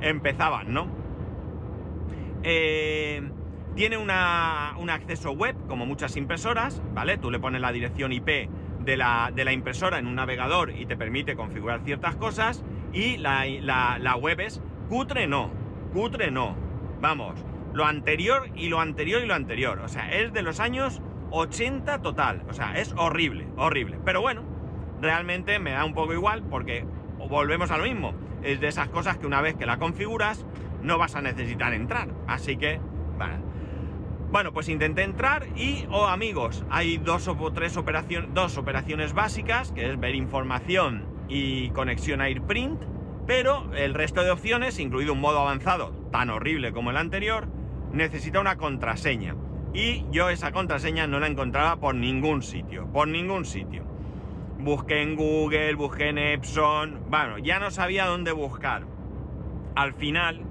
empezaban, 0.00 0.72
¿no? 0.72 0.88
Tiene 3.78 3.96
una, 3.96 4.74
un 4.78 4.90
acceso 4.90 5.30
web, 5.30 5.54
como 5.68 5.86
muchas 5.86 6.16
impresoras, 6.16 6.82
¿vale? 6.94 7.16
Tú 7.16 7.30
le 7.30 7.38
pones 7.38 7.60
la 7.60 7.70
dirección 7.70 8.12
IP 8.12 8.50
de 8.80 8.96
la, 8.96 9.30
de 9.32 9.44
la 9.44 9.52
impresora 9.52 10.00
en 10.00 10.08
un 10.08 10.16
navegador 10.16 10.70
y 10.70 10.84
te 10.84 10.96
permite 10.96 11.36
configurar 11.36 11.82
ciertas 11.84 12.16
cosas. 12.16 12.64
Y 12.92 13.18
la, 13.18 13.44
la, 13.46 13.98
la 14.00 14.16
web 14.16 14.40
es 14.40 14.60
cutre 14.88 15.28
no, 15.28 15.52
cutre 15.92 16.32
no. 16.32 16.56
Vamos, 17.00 17.36
lo 17.72 17.84
anterior 17.84 18.48
y 18.56 18.68
lo 18.68 18.80
anterior 18.80 19.22
y 19.22 19.26
lo 19.26 19.34
anterior. 19.34 19.78
O 19.78 19.86
sea, 19.86 20.10
es 20.10 20.32
de 20.32 20.42
los 20.42 20.58
años 20.58 21.00
80 21.30 22.02
total. 22.02 22.42
O 22.48 22.54
sea, 22.54 22.78
es 22.80 22.92
horrible, 22.96 23.46
horrible. 23.56 24.00
Pero 24.04 24.20
bueno, 24.20 24.42
realmente 25.00 25.58
me 25.58 25.72
da 25.72 25.84
un 25.84 25.94
poco 25.94 26.12
igual 26.12 26.42
porque 26.42 26.84
volvemos 27.28 27.70
a 27.70 27.78
lo 27.78 27.84
mismo. 27.84 28.14
Es 28.42 28.60
de 28.60 28.68
esas 28.68 28.88
cosas 28.88 29.18
que 29.18 29.26
una 29.26 29.40
vez 29.40 29.56
que 29.56 29.66
la 29.66 29.78
configuras 29.78 30.44
no 30.82 30.98
vas 30.98 31.16
a 31.16 31.22
necesitar 31.22 31.74
entrar. 31.74 32.08
Así 32.26 32.56
que, 32.56 32.80
bueno. 34.30 34.52
Pues 34.52 34.68
intenté 34.68 35.04
entrar 35.04 35.46
y, 35.56 35.86
oh 35.90 36.06
amigos, 36.06 36.64
hay 36.68 36.98
dos 36.98 37.28
o 37.28 37.52
tres 37.52 37.78
operaciones, 37.78 38.28
dos 38.34 38.58
operaciones 38.58 39.14
básicas, 39.14 39.72
que 39.72 39.90
es 39.90 39.98
ver 39.98 40.14
información 40.14 41.06
y 41.28 41.70
conexión 41.70 42.20
a 42.20 42.24
AirPrint, 42.24 42.82
pero 43.26 43.72
el 43.74 43.94
resto 43.94 44.22
de 44.22 44.30
opciones, 44.30 44.78
incluido 44.78 45.14
un 45.14 45.20
modo 45.20 45.40
avanzado 45.40 45.92
tan 46.12 46.28
horrible 46.28 46.72
como 46.72 46.90
el 46.90 46.98
anterior, 46.98 47.48
necesita 47.92 48.38
una 48.38 48.56
contraseña. 48.56 49.34
Y 49.72 50.04
yo 50.10 50.28
esa 50.28 50.52
contraseña 50.52 51.06
no 51.06 51.20
la 51.20 51.26
encontraba 51.26 51.76
por 51.76 51.94
ningún 51.94 52.42
sitio, 52.42 52.86
por 52.92 53.08
ningún 53.08 53.46
sitio. 53.46 53.87
Busqué 54.58 55.02
en 55.02 55.14
Google, 55.14 55.74
busqué 55.74 56.08
en 56.08 56.18
Epson, 56.18 57.04
bueno, 57.08 57.38
ya 57.38 57.60
no 57.60 57.70
sabía 57.70 58.06
dónde 58.06 58.32
buscar. 58.32 58.82
Al 59.76 59.94
final 59.94 60.42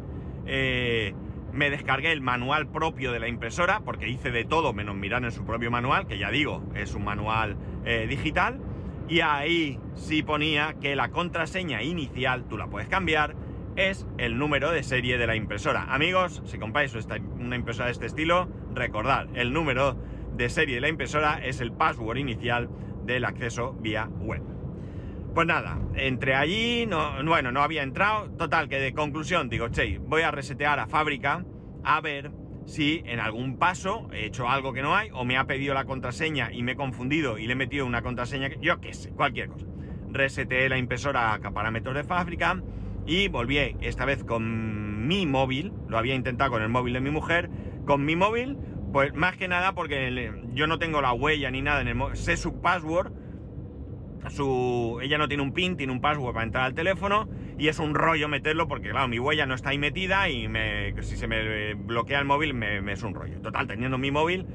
eh, 0.45 1.13
me 1.51 1.69
descargué 1.69 2.13
el 2.13 2.21
manual 2.21 2.67
propio 2.67 3.11
de 3.11 3.19
la 3.19 3.27
impresora, 3.27 3.81
porque 3.81 4.07
hice 4.07 4.31
de 4.31 4.45
todo 4.45 4.71
menos 4.71 4.95
mirar 4.95 5.25
en 5.25 5.31
su 5.31 5.45
propio 5.45 5.71
manual, 5.71 6.07
que 6.07 6.17
ya 6.17 6.31
digo, 6.31 6.63
es 6.73 6.95
un 6.95 7.03
manual 7.03 7.57
eh, 7.83 8.07
digital. 8.07 8.61
Y 9.09 9.19
ahí 9.19 9.77
sí 9.95 10.23
ponía 10.23 10.75
que 10.79 10.95
la 10.95 11.09
contraseña 11.09 11.83
inicial, 11.83 12.45
tú 12.47 12.57
la 12.57 12.67
puedes 12.67 12.87
cambiar, 12.87 13.35
es 13.75 14.07
el 14.17 14.37
número 14.37 14.71
de 14.71 14.83
serie 14.83 15.17
de 15.17 15.27
la 15.27 15.35
impresora. 15.35 15.93
Amigos, 15.93 16.41
si 16.45 16.57
compráis 16.57 16.95
una 17.37 17.57
impresora 17.57 17.87
de 17.87 17.91
este 17.91 18.05
estilo, 18.05 18.47
recordad, 18.73 19.27
el 19.35 19.51
número 19.51 19.97
de 20.37 20.49
serie 20.49 20.75
de 20.75 20.81
la 20.81 20.89
impresora 20.89 21.45
es 21.45 21.59
el 21.59 21.73
password 21.73 22.17
inicial 22.17 22.69
del 23.07 23.25
acceso 23.25 23.73
vía 23.79 24.07
web. 24.19 24.43
Pues 25.33 25.47
nada, 25.47 25.79
entre 25.95 26.35
allí, 26.35 26.85
no, 26.87 27.23
bueno, 27.25 27.51
no 27.51 27.61
había 27.61 27.83
entrado. 27.83 28.29
Total, 28.31 28.69
que 28.69 28.79
de 28.79 28.93
conclusión 28.93 29.49
digo, 29.49 29.69
che, 29.69 29.99
voy 29.99 30.21
a 30.21 30.31
resetear 30.31 30.79
a 30.79 30.87
fábrica 30.87 31.45
a 31.83 32.01
ver 32.01 32.31
si 32.65 33.01
en 33.05 33.19
algún 33.19 33.57
paso 33.57 34.09
he 34.11 34.25
hecho 34.25 34.49
algo 34.49 34.73
que 34.73 34.81
no 34.81 34.95
hay 34.95 35.09
o 35.13 35.23
me 35.23 35.37
ha 35.37 35.45
pedido 35.45 35.73
la 35.73 35.85
contraseña 35.85 36.51
y 36.51 36.63
me 36.63 36.73
he 36.73 36.75
confundido 36.75 37.37
y 37.37 37.47
le 37.47 37.53
he 37.53 37.55
metido 37.55 37.85
una 37.85 38.01
contraseña 38.01 38.49
que 38.49 38.57
yo 38.61 38.81
qué 38.81 38.93
sé, 38.93 39.11
cualquier 39.11 39.47
cosa. 39.47 39.65
Reseteé 40.11 40.69
la 40.69 40.77
impresora 40.77 41.33
a 41.33 41.51
parámetros 41.51 41.95
de 41.95 42.03
fábrica 42.03 42.61
y 43.05 43.29
volví 43.29 43.57
esta 43.81 44.05
vez 44.05 44.23
con 44.23 45.07
mi 45.07 45.25
móvil, 45.25 45.71
lo 45.87 45.97
había 45.97 46.15
intentado 46.15 46.51
con 46.51 46.61
el 46.61 46.69
móvil 46.69 46.93
de 46.93 47.01
mi 47.01 47.11
mujer, 47.11 47.49
con 47.85 48.03
mi 48.03 48.17
móvil, 48.17 48.57
pues 48.97 49.13
más 49.13 49.37
que 49.37 49.47
nada 49.47 49.75
porque 49.75 50.31
yo 50.55 50.65
no 50.65 50.79
tengo 50.79 51.03
la 51.03 51.13
huella 51.13 51.51
ni 51.51 51.61
nada 51.61 51.81
en 51.81 51.87
el 51.87 52.15
sé 52.15 52.35
su 52.35 52.61
password, 52.61 53.11
su, 54.31 54.97
ella 55.03 55.19
no 55.19 55.27
tiene 55.27 55.43
un 55.43 55.53
pin, 55.53 55.77
tiene 55.77 55.93
un 55.93 56.01
password 56.01 56.33
para 56.33 56.43
entrar 56.43 56.63
al 56.63 56.73
teléfono 56.73 57.29
y 57.59 57.67
es 57.67 57.77
un 57.77 57.93
rollo 57.93 58.27
meterlo 58.27 58.67
porque 58.67 58.89
claro, 58.89 59.07
mi 59.07 59.19
huella 59.19 59.45
no 59.45 59.53
está 59.53 59.69
ahí 59.69 59.77
metida 59.77 60.27
y 60.29 60.49
si 61.01 61.15
se 61.15 61.27
me 61.27 61.75
bloquea 61.75 62.17
el 62.17 62.25
móvil 62.25 62.55
me, 62.55 62.91
es 62.91 63.03
un 63.03 63.13
rollo. 63.13 63.39
Total, 63.39 63.67
teniendo 63.67 63.99
mi 63.99 64.09
móvil 64.09 64.47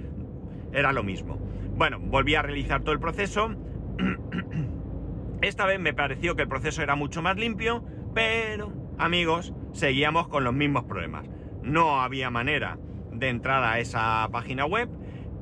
era 0.73 0.91
lo 0.91 1.05
mismo. 1.05 1.37
Bueno, 1.77 2.01
volví 2.01 2.35
a 2.35 2.43
realizar 2.43 2.81
todo 2.83 2.95
el 2.95 2.99
proceso. 2.99 3.55
Esta 5.41 5.67
vez 5.67 5.79
me 5.79 5.95
pareció 5.95 6.35
que 6.35 6.43
el 6.43 6.49
proceso 6.49 6.83
era 6.83 6.97
mucho 6.97 7.23
más 7.23 7.37
limpio, 7.37 7.85
pero, 8.13 8.73
amigos, 8.99 9.55
seguíamos 9.71 10.27
con 10.27 10.43
los 10.43 10.53
mismos 10.53 10.83
problemas. 10.83 11.31
No 11.63 12.01
había 12.01 12.29
manera 12.29 12.77
de 13.13 13.29
entrar 13.29 13.63
a 13.65 13.79
esa 13.79 14.29
página 14.33 14.65
web 14.65 14.89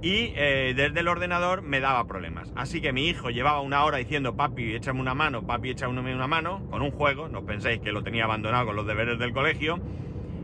y 0.02 0.32
eh, 0.34 0.72
desde 0.74 1.00
el 1.00 1.08
ordenador 1.08 1.62
me 1.62 1.80
daba 1.80 2.06
problemas. 2.06 2.52
Así 2.56 2.80
que 2.80 2.92
mi 2.92 3.06
hijo 3.06 3.30
llevaba 3.30 3.60
una 3.60 3.84
hora 3.84 3.98
diciendo, 3.98 4.34
papi, 4.34 4.74
échame 4.74 5.00
una 5.00 5.14
mano, 5.14 5.46
papi, 5.46 5.70
échame 5.70 6.14
una 6.14 6.26
mano, 6.26 6.66
con 6.70 6.82
un 6.82 6.90
juego, 6.90 7.28
no 7.28 7.44
penséis 7.44 7.80
que 7.80 7.92
lo 7.92 8.02
tenía 8.02 8.24
abandonado 8.24 8.66
con 8.66 8.76
los 8.76 8.86
deberes 8.86 9.18
del 9.18 9.32
colegio. 9.32 9.78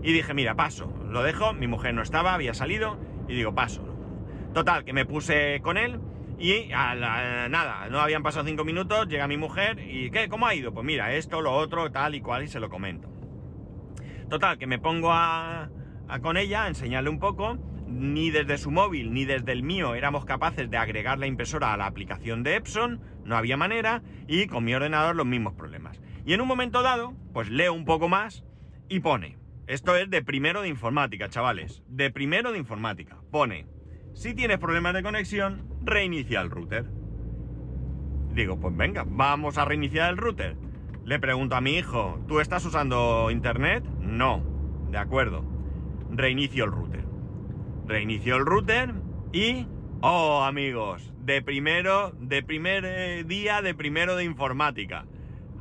Y 0.03 0.12
dije, 0.12 0.35
mira, 0.35 0.55
paso, 0.55 0.93
lo 1.09 1.23
dejo, 1.23 1.53
mi 1.55 1.67
mujer 1.67 1.95
no 1.95 2.03
estaba, 2.03 2.35
había 2.35 2.55
salido, 2.55 2.99
y 3.29 3.35
digo, 3.35 3.55
paso. 3.55 3.83
Total, 4.53 4.85
que 4.85 4.93
me 4.93 5.07
puse 5.07 5.61
con 5.62 5.79
él 5.79 6.01
y 6.39 6.71
a 6.73 6.95
nada, 7.49 7.89
no 7.89 7.99
habían 8.01 8.23
pasado 8.23 8.45
cinco 8.47 8.65
minutos, 8.65 9.09
llega 9.09 9.27
mi 9.27 9.39
mujer 9.39 9.79
y 9.81 10.11
¿qué? 10.11 10.29
¿Cómo 10.29 10.47
ha 10.47 10.55
ido? 10.55 10.73
Pues 10.73 10.85
mira, 10.85 11.15
esto, 11.15 11.41
lo 11.41 11.53
otro, 11.53 11.91
tal 11.91 12.15
y 12.15 12.21
cual, 12.21 12.45
y 12.45 12.49
se 12.49 12.61
lo 12.61 12.69
comento. 12.69 13.09
Total, 14.29 14.59
que 14.59 14.67
me 14.67 14.79
pongo 14.79 15.12
a, 15.12 15.71
con 16.23 16.37
ella 16.37 16.69
enseñarle 16.69 17.11
un 17.11 17.19
poco. 17.19 17.59
Ni 17.87 18.31
desde 18.31 18.59
su 18.59 18.73
móvil 18.73 19.12
ni 19.12 19.25
desde 19.25 19.53
el 19.53 19.62
mío 19.62 19.95
éramos 19.95 20.25
capaces 20.25 20.69
de 20.69 20.77
agregar 20.77 21.19
la 21.19 21.29
impresora 21.29 21.73
a 21.73 21.77
la 21.77 21.87
aplicación 21.87 22.42
de 22.42 22.57
Epson, 22.57 23.01
no 23.25 23.37
había 23.37 23.57
manera, 23.57 24.03
y 24.27 24.49
con 24.49 24.64
mi 24.64 24.75
ordenador 24.75 25.14
los 25.14 25.25
mismos 25.25 25.55
problemas. 25.55 26.01
Y 26.25 26.33
en 26.33 26.40
un 26.40 26.49
momento 26.49 26.83
dado, 26.83 27.14
pues 27.33 27.49
leo 27.49 27.73
un 27.73 27.85
poco 27.85 28.09
más 28.09 28.45
y 28.88 29.01
pone, 29.01 29.38
esto 29.69 29.95
es 29.97 30.11
de 30.11 30.23
primero 30.23 30.62
de 30.62 30.69
informática, 30.69 31.29
chavales, 31.29 31.85
de 31.88 32.11
primero 32.11 32.51
de 32.51 32.59
informática, 32.59 33.19
pone, 33.31 33.66
si 34.14 34.35
tienes 34.35 34.59
problemas 34.59 34.95
de 34.95 35.03
conexión, 35.03 35.69
reinicia 35.85 36.40
el 36.40 36.51
router. 36.51 36.87
Digo, 38.33 38.59
pues 38.59 38.77
venga, 38.77 39.05
vamos 39.07 39.59
a 39.59 39.64
reiniciar 39.64 40.11
el 40.11 40.16
router. 40.16 40.57
Le 41.05 41.19
pregunto 41.21 41.55
a 41.55 41.61
mi 41.61 41.77
hijo, 41.77 42.19
¿tú 42.27 42.40
estás 42.40 42.64
usando 42.64 43.31
internet? 43.31 43.85
No. 44.01 44.42
De 44.90 44.99
acuerdo. 44.99 45.56
Reinicio 46.11 46.64
el 46.64 46.73
router. 46.73 47.05
Reinicio 47.87 48.37
el 48.37 48.47
router 48.47 48.95
y... 49.33 49.66
Oh, 50.03 50.42
amigos, 50.45 51.12
de 51.25 51.42
primero, 51.42 52.12
de 52.21 52.42
primer 52.42 52.85
eh, 52.85 53.25
día 53.25 53.62
de 53.62 53.75
primero 53.75 54.14
de 54.14 54.25
informática. 54.25 55.07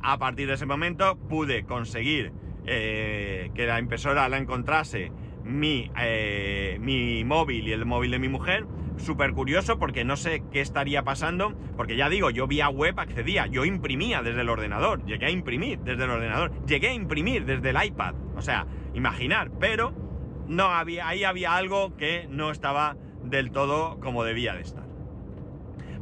A 0.02 0.18
partir 0.18 0.46
de 0.46 0.54
ese 0.54 0.66
momento 0.66 1.16
pude 1.16 1.64
conseguir 1.64 2.32
eh, 2.66 3.50
que 3.54 3.66
la 3.66 3.78
impresora 3.78 4.28
la 4.28 4.38
encontrase 4.38 5.10
mi, 5.42 5.90
eh, 5.98 6.78
mi 6.80 7.24
móvil 7.24 7.66
y 7.66 7.72
el 7.72 7.86
móvil 7.86 8.10
de 8.10 8.18
mi 8.18 8.28
mujer. 8.28 8.66
Súper 8.98 9.32
curioso 9.32 9.78
porque 9.78 10.04
no 10.04 10.16
sé 10.16 10.42
qué 10.50 10.60
estaría 10.60 11.02
pasando, 11.02 11.54
porque 11.76 11.96
ya 11.96 12.08
digo, 12.08 12.30
yo 12.30 12.46
vía 12.46 12.68
web 12.68 12.98
accedía, 12.98 13.46
yo 13.46 13.64
imprimía 13.64 14.22
desde 14.22 14.40
el 14.40 14.48
ordenador, 14.48 15.04
llegué 15.04 15.26
a 15.26 15.30
imprimir 15.30 15.80
desde 15.80 16.04
el 16.04 16.10
ordenador, 16.10 16.50
llegué 16.66 16.88
a 16.88 16.94
imprimir 16.94 17.44
desde 17.44 17.70
el 17.70 17.84
iPad, 17.84 18.14
o 18.36 18.40
sea, 18.40 18.66
imaginar, 18.94 19.50
pero 19.60 20.05
no 20.48 20.64
había, 20.64 21.08
ahí 21.08 21.24
había 21.24 21.56
algo 21.56 21.96
que 21.96 22.26
no 22.30 22.50
estaba 22.50 22.96
del 23.22 23.50
todo 23.50 23.98
como 24.00 24.24
debía 24.24 24.54
de 24.54 24.62
estar. 24.62 24.84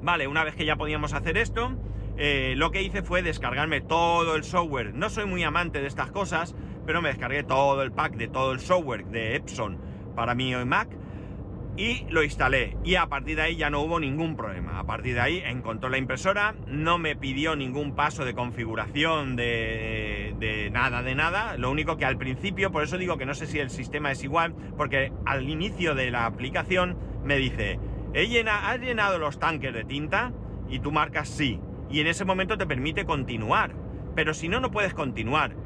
Vale, 0.02 0.26
una 0.26 0.44
vez 0.44 0.54
que 0.54 0.66
ya 0.66 0.76
podíamos 0.76 1.14
hacer 1.14 1.38
esto, 1.38 1.74
eh, 2.16 2.54
lo 2.56 2.70
que 2.70 2.82
hice 2.82 3.02
fue 3.02 3.22
descargarme 3.22 3.80
todo 3.80 4.36
el 4.36 4.44
software. 4.44 4.94
No 4.94 5.08
soy 5.08 5.26
muy 5.26 5.42
amante 5.42 5.80
de 5.80 5.86
estas 5.86 6.10
cosas, 6.10 6.54
pero 6.86 7.00
me 7.00 7.08
descargué 7.08 7.42
todo 7.42 7.82
el 7.82 7.92
pack 7.92 8.16
de 8.16 8.28
todo 8.28 8.52
el 8.52 8.60
software 8.60 9.06
de 9.06 9.36
Epson 9.36 9.78
para 10.14 10.34
mi 10.34 10.54
Mac 10.64 10.88
y 11.76 12.06
lo 12.10 12.22
instalé. 12.22 12.76
Y 12.84 12.94
a 12.96 13.06
partir 13.06 13.36
de 13.36 13.42
ahí 13.42 13.56
ya 13.56 13.70
no 13.70 13.80
hubo 13.80 13.98
ningún 14.00 14.36
problema. 14.36 14.78
A 14.78 14.84
partir 14.84 15.14
de 15.14 15.20
ahí 15.20 15.42
encontró 15.44 15.88
la 15.88 15.98
impresora, 15.98 16.54
no 16.66 16.98
me 16.98 17.16
pidió 17.16 17.56
ningún 17.56 17.94
paso 17.94 18.24
de 18.24 18.34
configuración 18.34 19.36
de, 19.36 20.70
nada, 20.72 21.02
de 21.02 21.14
nada. 21.14 21.56
Lo 21.56 21.70
único 21.70 21.96
que 21.96 22.04
al 22.04 22.16
principio, 22.16 22.70
por 22.70 22.84
eso 22.84 22.98
digo 22.98 23.18
que 23.18 23.26
no 23.26 23.34
sé 23.34 23.46
si 23.46 23.58
el 23.58 23.70
sistema 23.70 24.12
es 24.12 24.22
igual, 24.22 24.54
porque 24.76 25.12
al 25.26 25.48
inicio 25.48 25.94
de 25.94 26.10
la 26.10 26.26
aplicación 26.26 26.96
me 27.24 27.36
dice, 27.36 27.78
He 28.12 28.28
llena, 28.28 28.70
¿has 28.70 28.80
llenado 28.80 29.18
los 29.18 29.38
tanques 29.38 29.74
de 29.74 29.84
tinta? 29.84 30.32
Y 30.68 30.78
tú 30.78 30.92
marcas 30.92 31.28
sí. 31.28 31.60
Y 31.90 32.00
en 32.00 32.06
ese 32.06 32.24
momento 32.24 32.56
te 32.56 32.66
permite 32.66 33.04
continuar. 33.04 33.74
Pero 34.14 34.34
si 34.34 34.48
no, 34.48 34.60
no 34.60 34.70
puedes 34.70 34.94
continuar 34.94 35.56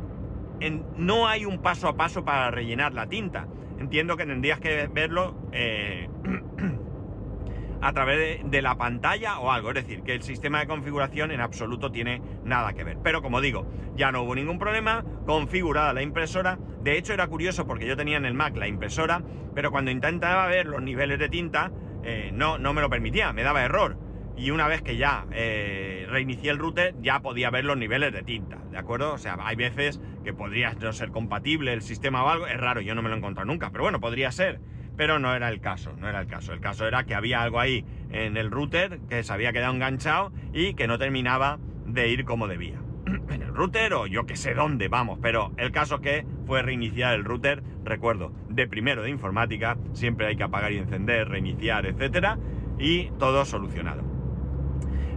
no 0.97 1.29
hay 1.29 1.45
un 1.45 1.59
paso 1.59 1.89
a 1.89 1.97
paso 1.97 2.25
para 2.25 2.51
rellenar 2.51 2.95
la 2.95 3.07
tinta. 3.07 3.47
Entiendo 3.79 4.17
que 4.17 4.27
tendrías 4.27 4.61
que 4.61 4.89
verlo 4.89 5.37
eh, 5.53 6.09
a 7.81 7.93
través 7.93 8.41
de, 8.45 8.63
la 8.63 8.77
pantalla 8.77 9.39
o 9.39 9.53
algo. 9.53 9.71
Es 9.71 9.77
decir, 9.77 10.03
que 10.03 10.15
el 10.15 10.23
sistema 10.23 10.61
de 10.61 10.67
configuración 10.67 11.31
en 11.31 11.41
absoluto 11.41 11.93
tiene 11.93 12.21
nada 12.45 12.73
que 12.73 12.85
ver. 12.85 12.99
Pero 13.03 13.23
como 13.23 13.41
digo, 13.41 13.67
ya 13.97 14.11
no 14.11 14.23
hubo 14.23 14.35
ningún 14.35 14.59
problema. 14.59 15.05
Configurada 15.27 15.93
la 15.93 16.03
impresora. 16.03 16.59
De 16.83 16.99
hecho, 16.99 17.13
era 17.13 17.29
curioso 17.29 17.67
porque 17.67 17.87
yo 17.87 17.97
tenía 17.97 18.17
en 18.17 18.25
el 18.25 18.35
Mac 18.35 18.57
la 18.57 18.69
impresora, 18.69 19.23
pero 19.55 19.71
cuando 19.71 19.91
intentaba 19.91 20.47
ver 20.47 20.67
los 20.67 20.83
niveles 20.83 21.19
de 21.19 21.29
tinta, 21.29 21.71
eh, 22.03 22.31
no, 22.33 22.59
no 22.59 22.73
me 22.73 22.81
lo 22.81 22.89
permitía, 22.89 23.33
me 23.33 23.43
daba 23.43 23.65
error 23.65 24.08
y 24.39 24.53
una 24.53 24.69
vez 24.69 24.83
que 24.83 24.97
ya 24.97 25.27
eh, 25.33 26.07
reinicié 26.09 26.51
el 26.51 26.59
router 26.59 26.95
ya 27.03 27.21
podía 27.21 27.51
ver 27.51 27.65
los 27.65 27.77
niveles 27.77 28.13
de 28.13 28.23
tinta, 28.23 28.59
¿de 28.71 28.79
acuerdo? 28.79 29.13
O 29.15 29.19
sea, 29.19 29.37
hay 29.41 29.57
veces 29.57 30.01
que 30.25 30.33
podría 30.33 30.73
no 30.75 30.93
ser 30.93 31.11
compatible 31.11 31.73
el 31.73 31.83
sistema 31.83 32.23
o 32.23 32.29
algo, 32.29 32.47
es 32.47 32.57
raro, 32.57 32.81
yo 32.81 32.95
no 32.95 33.03
me 33.03 33.09
lo 33.09 33.17
he 33.17 33.19
encontrado 33.19 33.47
nunca, 33.47 33.71
pero 33.71 33.85
bueno, 33.85 34.01
podría 34.01 34.31
ser. 34.31 34.61
pero 34.97 35.19
no 35.19 35.35
era 35.35 35.49
el 35.49 35.61
caso, 35.61 35.93
no 35.97 36.09
era 36.09 36.21
el 36.21 36.27
caso. 36.27 36.53
El 36.53 36.61
caso 36.61 36.87
era 36.87 37.05
que 37.05 37.15
había 37.15 37.41
algo 37.41 37.61
ahí 37.61 37.85
en 38.11 38.37
el 38.37 38.51
router 38.51 38.99
que 39.09 39.23
se 39.23 39.33
había 39.33 39.53
quedado 39.53 39.73
enganchado 39.73 40.33
y 40.53 40.75
que 40.75 40.89
no 40.89 40.99
terminaba 40.99 41.59
de 41.87 42.09
ir 42.09 42.25
como 42.25 42.49
debía. 42.49 42.81
en 43.31 43.43
el 43.43 43.55
router 43.55 43.93
o 43.95 44.07
yo 44.07 44.27
que 44.27 44.37
sé 44.37 44.55
dónde, 44.55 44.89
vamos, 44.89 45.19
pero 45.23 45.53
el 45.57 45.73
caso 45.73 46.01
que 46.01 46.27
fue 46.47 46.63
reiniciar 46.63 47.15
el 47.15 47.25
router, 47.25 47.63
recuerdo, 47.85 48.33
de 48.49 48.67
primero 48.67 49.03
de 49.03 49.11
informática, 49.11 49.79
siempre 49.93 50.27
hay 50.27 50.37
que 50.37 50.45
apagar 50.45 50.73
y 50.73 50.79
encender, 50.79 51.29
reiniciar, 51.29 51.87
etcétera, 51.87 52.39
y 52.79 53.11
todo 53.19 53.45
solucionado. 53.45 54.08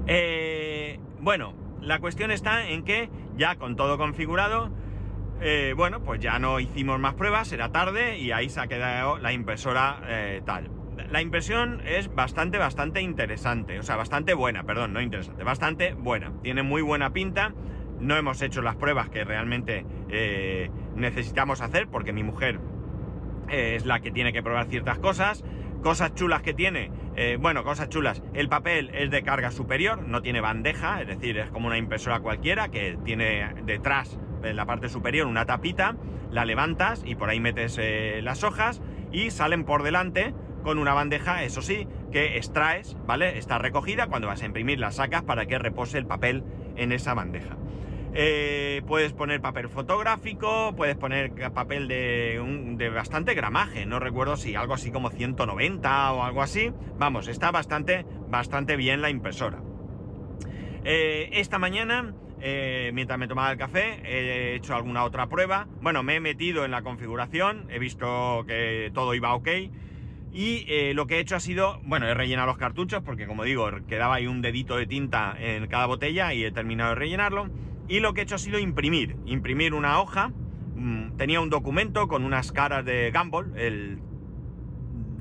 Eh, 0.08 1.00
bueno, 1.20 1.54
la 1.82 2.00
cuestión 2.00 2.32
está 2.32 2.68
en 2.68 2.84
que 2.84 3.10
ya 3.38 3.56
con 3.56 3.76
todo 3.76 3.98
configurado, 3.98 4.70
eh, 5.42 5.74
bueno, 5.76 6.02
pues 6.02 6.20
ya 6.20 6.40
no 6.40 6.60
hicimos 6.60 7.00
más 7.00 7.16
pruebas, 7.16 7.52
era 7.52 7.72
tarde 7.72 8.18
y 8.18 8.32
ahí 8.32 8.50
se 8.50 8.60
ha 8.60 8.68
quedado 8.68 9.18
la 9.18 9.34
impresora 9.34 10.02
eh, 10.08 10.42
tal. 10.46 10.70
La 11.10 11.22
impresión 11.22 11.82
es 11.86 12.14
bastante, 12.14 12.58
bastante 12.58 13.02
interesante, 13.02 13.80
o 13.80 13.84
sea, 13.84 13.96
bastante 13.96 14.34
buena, 14.34 14.64
perdón, 14.64 14.94
no 14.94 15.02
interesante, 15.02 15.44
bastante 15.44 15.94
buena. 15.94 16.32
Tiene 16.44 16.64
muy 16.64 16.82
buena 16.82 17.12
pinta, 17.12 17.54
no 18.00 18.16
hemos 18.16 18.42
hecho 18.42 18.62
las 18.62 18.76
pruebas 18.76 19.10
que 19.10 19.24
realmente 19.24 19.86
necesitamos 20.96 21.62
hacer 21.62 21.88
porque 21.88 22.14
mi 22.14 22.24
mujer 22.24 22.60
es 23.50 23.86
la 23.86 24.00
que 24.00 24.12
tiene 24.12 24.32
que 24.32 24.44
probar 24.44 24.68
ciertas 24.68 25.00
cosas. 25.00 25.44
Cosas 25.82 26.14
chulas 26.14 26.42
que 26.42 26.54
tiene, 26.54 26.92
eh, 27.16 27.38
bueno, 27.40 27.64
cosas 27.64 27.90
chulas. 27.90 28.22
El 28.34 28.50
papel 28.50 28.92
es 28.94 29.10
de 29.10 29.24
carga 29.24 29.52
superior, 29.52 30.04
no 30.08 30.22
tiene 30.22 30.40
bandeja, 30.40 31.02
es 31.02 31.08
decir, 31.08 31.38
es 31.38 31.50
como 31.50 31.68
una 31.68 31.78
impresora 31.78 32.20
cualquiera 32.20 32.70
que 32.70 32.98
tiene 33.04 33.54
detrás, 33.66 34.20
en 34.44 34.56
la 34.56 34.66
parte 34.66 34.90
superior, 34.90 35.28
una 35.28 35.46
tapita, 35.46 35.96
la 36.32 36.46
levantas 36.46 37.02
y 37.06 37.16
por 37.16 37.30
ahí 37.30 37.40
metes 37.40 37.80
las 38.24 38.44
hojas 38.44 38.82
y 39.12 39.32
salen 39.32 39.66
por 39.66 39.84
delante 39.84 40.34
con 40.64 40.78
una 40.78 40.94
bandeja, 40.94 41.44
eso 41.44 41.62
sí, 41.62 41.88
que 42.12 42.38
extraes, 42.38 42.96
¿vale? 43.06 43.38
Está 43.38 43.58
recogida, 43.58 44.08
cuando 44.08 44.28
vas 44.28 44.42
a 44.44 44.46
imprimir 44.46 44.80
la 44.80 44.92
sacas 44.92 45.24
para 45.24 45.46
que 45.46 45.58
repose 45.58 45.98
el 45.98 46.06
papel 46.06 46.44
en 46.76 46.92
esa 46.92 47.14
bandeja. 47.14 47.58
Eh, 48.14 48.82
puedes 48.88 49.14
poner 49.14 49.40
papel 49.40 49.70
fotográfico, 49.70 50.74
puedes 50.76 50.98
poner 50.98 51.32
papel 51.54 51.88
de, 51.88 52.92
bastante 52.94 53.34
gramaje, 53.34 53.86
no 53.86 54.00
recuerdo 54.00 54.36
si 54.36 54.56
algo 54.56 54.74
así 54.74 54.92
como 54.92 55.10
190 55.10 56.14
o 56.14 56.24
algo 56.24 56.42
así. 56.42 56.74
Vamos, 56.98 57.28
está 57.30 57.52
bastante, 57.52 58.06
bastante 58.28 58.76
bien 58.76 59.02
la 59.02 59.10
impresora. 59.10 59.62
Eh, 60.84 61.30
esta 61.34 61.58
mañana, 61.58 62.14
eh, 62.42 62.92
mientras 62.94 63.18
me 63.18 63.30
tomaba 63.30 63.52
el 63.52 63.58
café, 63.58 64.02
he 64.04 64.56
hecho 64.56 64.76
alguna 64.76 65.06
otra 65.06 65.28
prueba. 65.28 65.68
Bueno, 65.82 66.04
me 66.04 66.16
he 66.16 66.20
metido 66.20 66.66
en 66.66 66.72
la 66.72 66.82
configuración, 66.82 67.68
he 67.70 67.80
visto 67.80 68.44
que 68.46 68.92
todo 68.94 69.16
iba 69.16 69.34
ok. 69.36 69.48
Y 70.34 70.94
lo 70.94 71.08
que 71.08 71.18
he 71.18 71.20
hecho 71.20 71.36
ha 71.36 71.42
sido, 71.42 71.82
bueno, 71.84 72.08
he 72.08 72.14
rellenado 72.14 72.48
los 72.48 72.58
cartuchos 72.58 73.04
porque 73.04 73.28
como 73.28 73.44
digo, 73.44 73.70
quedaba 73.88 74.16
ahí 74.16 74.28
un 74.28 74.42
dedito 74.42 74.78
de 74.78 74.88
tinta 74.88 75.36
en 75.38 75.68
cada 75.68 75.88
botella 75.88 76.34
y 76.34 76.46
he 76.46 76.52
terminado 76.52 76.92
de 76.92 76.96
rellenarlo. 76.96 77.50
Y 77.92 78.00
lo 78.00 78.14
que 78.14 78.22
he 78.22 78.24
hecho 78.24 78.36
ha 78.36 78.38
sido 78.38 78.58
imprimir, 78.58 79.18
imprimir 79.26 79.74
una 79.74 80.00
hoja. 80.00 80.32
Mm, 80.78 81.18
tenía 81.18 81.42
un 81.42 81.50
documento 81.50 82.08
con 82.08 82.24
unas 82.24 82.54
caras 82.54 82.86
de 82.86 83.12
Gumball, 83.12 83.52
el, 83.58 84.00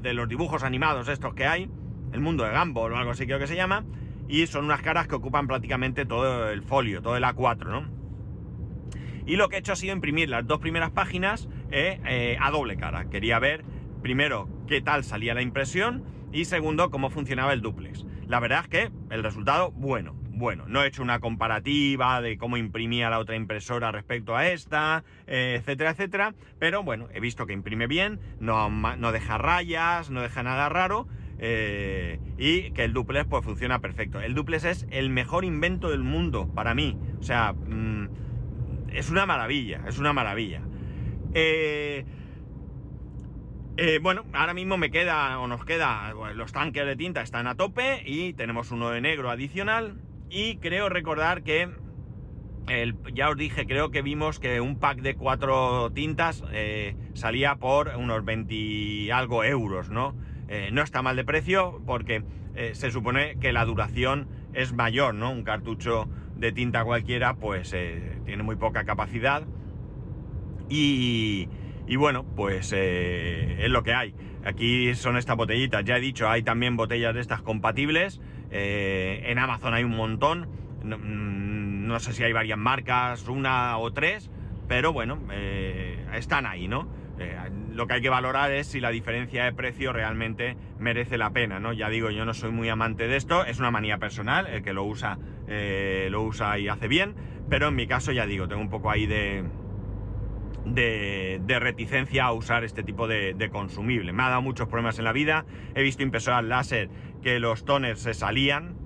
de 0.01 0.15
los 0.15 0.29
dibujos 0.29 0.63
animados 0.63 1.09
estos 1.09 1.35
que 1.35 1.47
hay, 1.47 1.69
el 2.13 2.21
mundo 2.21 2.45
de 2.45 2.57
Gumball 2.57 2.93
o 2.93 2.97
algo 2.97 3.11
así 3.11 3.27
creo 3.27 3.41
que 3.41 3.49
se 3.49 3.57
llama. 3.57 3.85
Y 4.29 4.47
son 4.47 4.67
unas 4.67 4.83
caras 4.83 5.09
que 5.09 5.17
ocupan 5.17 5.49
prácticamente 5.49 6.07
todo 6.07 6.49
el 6.49 6.63
folio, 6.63 7.03
todo 7.03 7.17
el 7.17 7.25
A4, 7.25 7.65
¿no? 7.65 7.89
Y 9.27 9.35
lo 9.35 9.49
que 9.49 9.57
he 9.57 9.59
hecho 9.59 9.73
ha 9.73 9.77
sido 9.77 9.93
imprimir 9.93 10.29
las 10.29 10.47
dos 10.47 10.61
primeras 10.61 10.93
páginas 10.93 11.49
eh, 11.73 12.01
eh, 12.07 12.37
a 12.41 12.53
doble 12.53 12.77
cara. 12.77 13.11
Quería 13.11 13.41
ver, 13.41 13.65
primero, 14.01 14.49
qué 14.69 14.81
tal 14.81 15.03
salía 15.03 15.35
la 15.35 15.43
impresión 15.43 16.05
y 16.33 16.45
segundo, 16.45 16.93
cómo 16.93 17.11
funcionaba 17.11 17.53
el 17.53 17.63
duplex. 17.63 18.07
La 18.29 18.39
verdad 18.39 18.61
es 18.63 18.69
que 18.69 18.93
el 19.11 19.25
resultado, 19.25 19.73
bueno, 19.73 20.20
bueno, 20.41 20.65
no 20.67 20.83
he 20.83 20.89
hecho 20.89 21.03
una 21.03 21.21
comparativa 21.21 22.21
de 22.23 22.39
cómo 22.39 22.57
imprimía 22.57 23.11
la 23.11 23.19
otra 23.19 23.37
impresora 23.37 23.93
respecto 23.93 24.35
a 24.35 24.49
esta, 24.49 25.05
eh, 25.27 25.57
etcétera, 25.59 25.91
etcétera, 25.91 26.35
pero 26.59 26.83
bueno, 26.83 27.09
he 27.13 27.21
visto 27.21 27.47
que 27.47 27.53
imprime 27.53 27.87
bien, 27.87 28.19
no, 28.41 29.13
deja 29.13 29.37
rayas, 29.37 30.11
no 30.11 30.23
deja 30.23 30.43
nada 30.43 30.69
raro. 30.69 31.07
Eh, 31.43 32.21
y 32.37 32.71
que 32.73 32.85
el 32.85 32.93
duplex 32.93 33.27
pues 33.27 33.43
funciona 33.43 33.79
perfecto. 33.79 34.21
El 34.21 34.35
duplex 34.35 34.65
es 34.65 34.87
el 34.91 35.09
mejor 35.09 35.47
invento 35.47 35.89
del 35.89 36.03
mundo 36.03 36.51
para 36.55 36.75
mí. 36.75 36.99
O 37.19 37.23
sea, 37.23 37.55
mm, 37.55 38.09
es 38.93 39.09
una 39.09 39.25
maravilla, 39.25 39.83
es 39.89 39.99
una 39.99 40.13
maravilla. 40.13 40.61
Eh, 41.33 42.05
bueno, 44.03 44.27
ahora 44.35 44.53
mismo 44.53 44.77
me 44.77 44.91
queda 44.91 45.39
o 45.39 45.47
nos 45.47 45.65
queda, 45.65 46.13
los 46.35 46.53
tanques 46.53 46.85
de 46.85 46.97
tinta 46.97 47.23
están 47.23 47.47
a 47.47 47.55
tope 47.55 48.03
y 48.05 48.35
tenemos 48.35 48.71
uno 48.71 48.91
de 48.91 49.01
negro 49.01 49.31
adicional. 49.31 49.97
Y 50.31 50.59
creo 50.59 50.89
recordar 50.89 51.43
que, 51.43 51.69
ya 53.13 53.31
os 53.31 53.37
dije, 53.37 53.67
creo 53.67 53.91
que 53.91 54.01
vimos 54.01 54.39
que 54.39 54.61
un 54.61 54.79
pack 54.79 55.01
de 55.01 55.17
cuatro 55.17 55.91
tintas 55.93 56.45
eh, 56.53 56.95
salía 57.15 57.57
por 57.57 57.89
unos 57.97 58.25
20 58.25 59.13
algo 59.13 59.43
euros, 59.43 59.91
¿no? 59.91 60.15
Eh, 60.49 60.71
no 60.73 60.83
está 60.83 61.03
mal 61.03 61.17
de 61.17 61.25
precio 61.25 61.83
porque 61.85 62.23
eh, 62.55 62.71
se 62.75 62.93
supone 62.93 63.39
que 63.41 63.53
la 63.53 63.65
duración 63.65 64.29
es 64.55 64.73
mayor, 64.73 65.15
¿no? 65.15 65.33
Un 65.33 65.43
cartucho 65.43 66.09
de 66.37 66.53
tinta 66.53 66.85
cualquiera 66.85 67.35
pues 67.35 67.75
tiene 68.25 68.43
muy 68.45 68.55
poca 68.55 68.85
capacidad 68.85 69.43
y, 70.69 71.49
y 71.89 71.97
bueno, 71.97 72.25
pues 72.37 72.73
es 72.73 73.69
lo 73.69 73.83
que 73.83 73.95
hay. 73.95 74.15
Aquí 74.45 74.95
son 74.95 75.17
estas 75.19 75.37
botellitas, 75.37 75.85
ya 75.85 75.97
he 75.97 76.01
dicho, 76.01 76.29
hay 76.29 76.43
también 76.43 76.77
botellas 76.77 77.15
de 77.15 77.21
estas 77.21 77.43
compatibles 77.43 78.21
eh, 78.51 79.23
en 79.27 79.39
Amazon 79.39 79.75
hay 79.75 79.85
un 79.85 79.97
montón. 79.97 80.49
Mm, 80.83 81.87
no, 81.87 82.01
sé 82.01 82.13
si 82.13 82.23
hay 82.25 82.33
varias 82.33 82.59
marcas, 82.59 83.29
una 83.29 83.77
o 83.79 83.93
tres, 83.93 84.31
pero 84.69 84.93
bueno, 84.93 85.19
eh, 85.33 86.07
están 86.15 86.47
ahí, 86.47 86.69
¿no? 86.69 86.89
Eh, 87.19 87.37
lo 87.73 87.87
que 87.87 87.95
hay 87.95 88.03
que 88.03 88.09
valorar 88.09 88.51
es 88.51 88.67
si 88.67 88.81
la 88.81 88.91
diferencia 88.91 89.45
de 89.45 89.53
precio 89.53 89.93
realmente 89.93 90.57
merece 90.79 91.19
la 91.19 91.31
pena, 91.31 91.61
¿no? 91.61 91.73
Ya 91.73 91.89
digo, 91.91 92.11
yo 92.11 92.25
no 92.25 92.33
soy 92.33 92.51
muy 92.51 92.69
amante 92.69 93.09
de 93.09 93.17
esto, 93.17 93.45
es 93.45 93.59
una 93.59 93.71
manía 93.71 93.99
personal, 93.99 94.47
el 94.47 94.63
que 94.63 94.73
lo 94.73 94.85
usa, 94.85 95.19
lo 96.09 96.23
usa 96.23 96.59
y 96.59 96.69
hace 96.69 96.89
bien, 96.89 97.15
pero 97.51 97.69
en 97.69 97.75
mi 97.75 97.87
caso, 97.87 98.13
ya 98.13 98.25
digo, 98.25 98.49
tengo 98.49 98.63
un 98.63 98.71
poco 98.71 98.91
ahí 98.91 99.07
de, 99.07 99.45
de, 100.65 101.59
reticencia 101.59 102.25
a 102.25 102.33
usar 102.33 102.65
este 102.65 102.83
tipo 102.83 103.09
de, 103.09 103.35
de, 103.35 103.51
consumible. 103.51 104.13
Me 104.13 104.23
ha 104.23 104.29
dado 104.29 104.43
muchos 104.43 104.69
problemas 104.69 104.99
en 104.99 105.05
la 105.05 105.13
vida. 105.13 105.45
He 105.75 105.83
visto 105.83 106.03
impresoras 106.03 106.45
láser 106.45 106.89
que 107.23 107.41
los 107.41 107.65
toners 107.65 108.01
se 108.01 108.15
salían. 108.15 108.77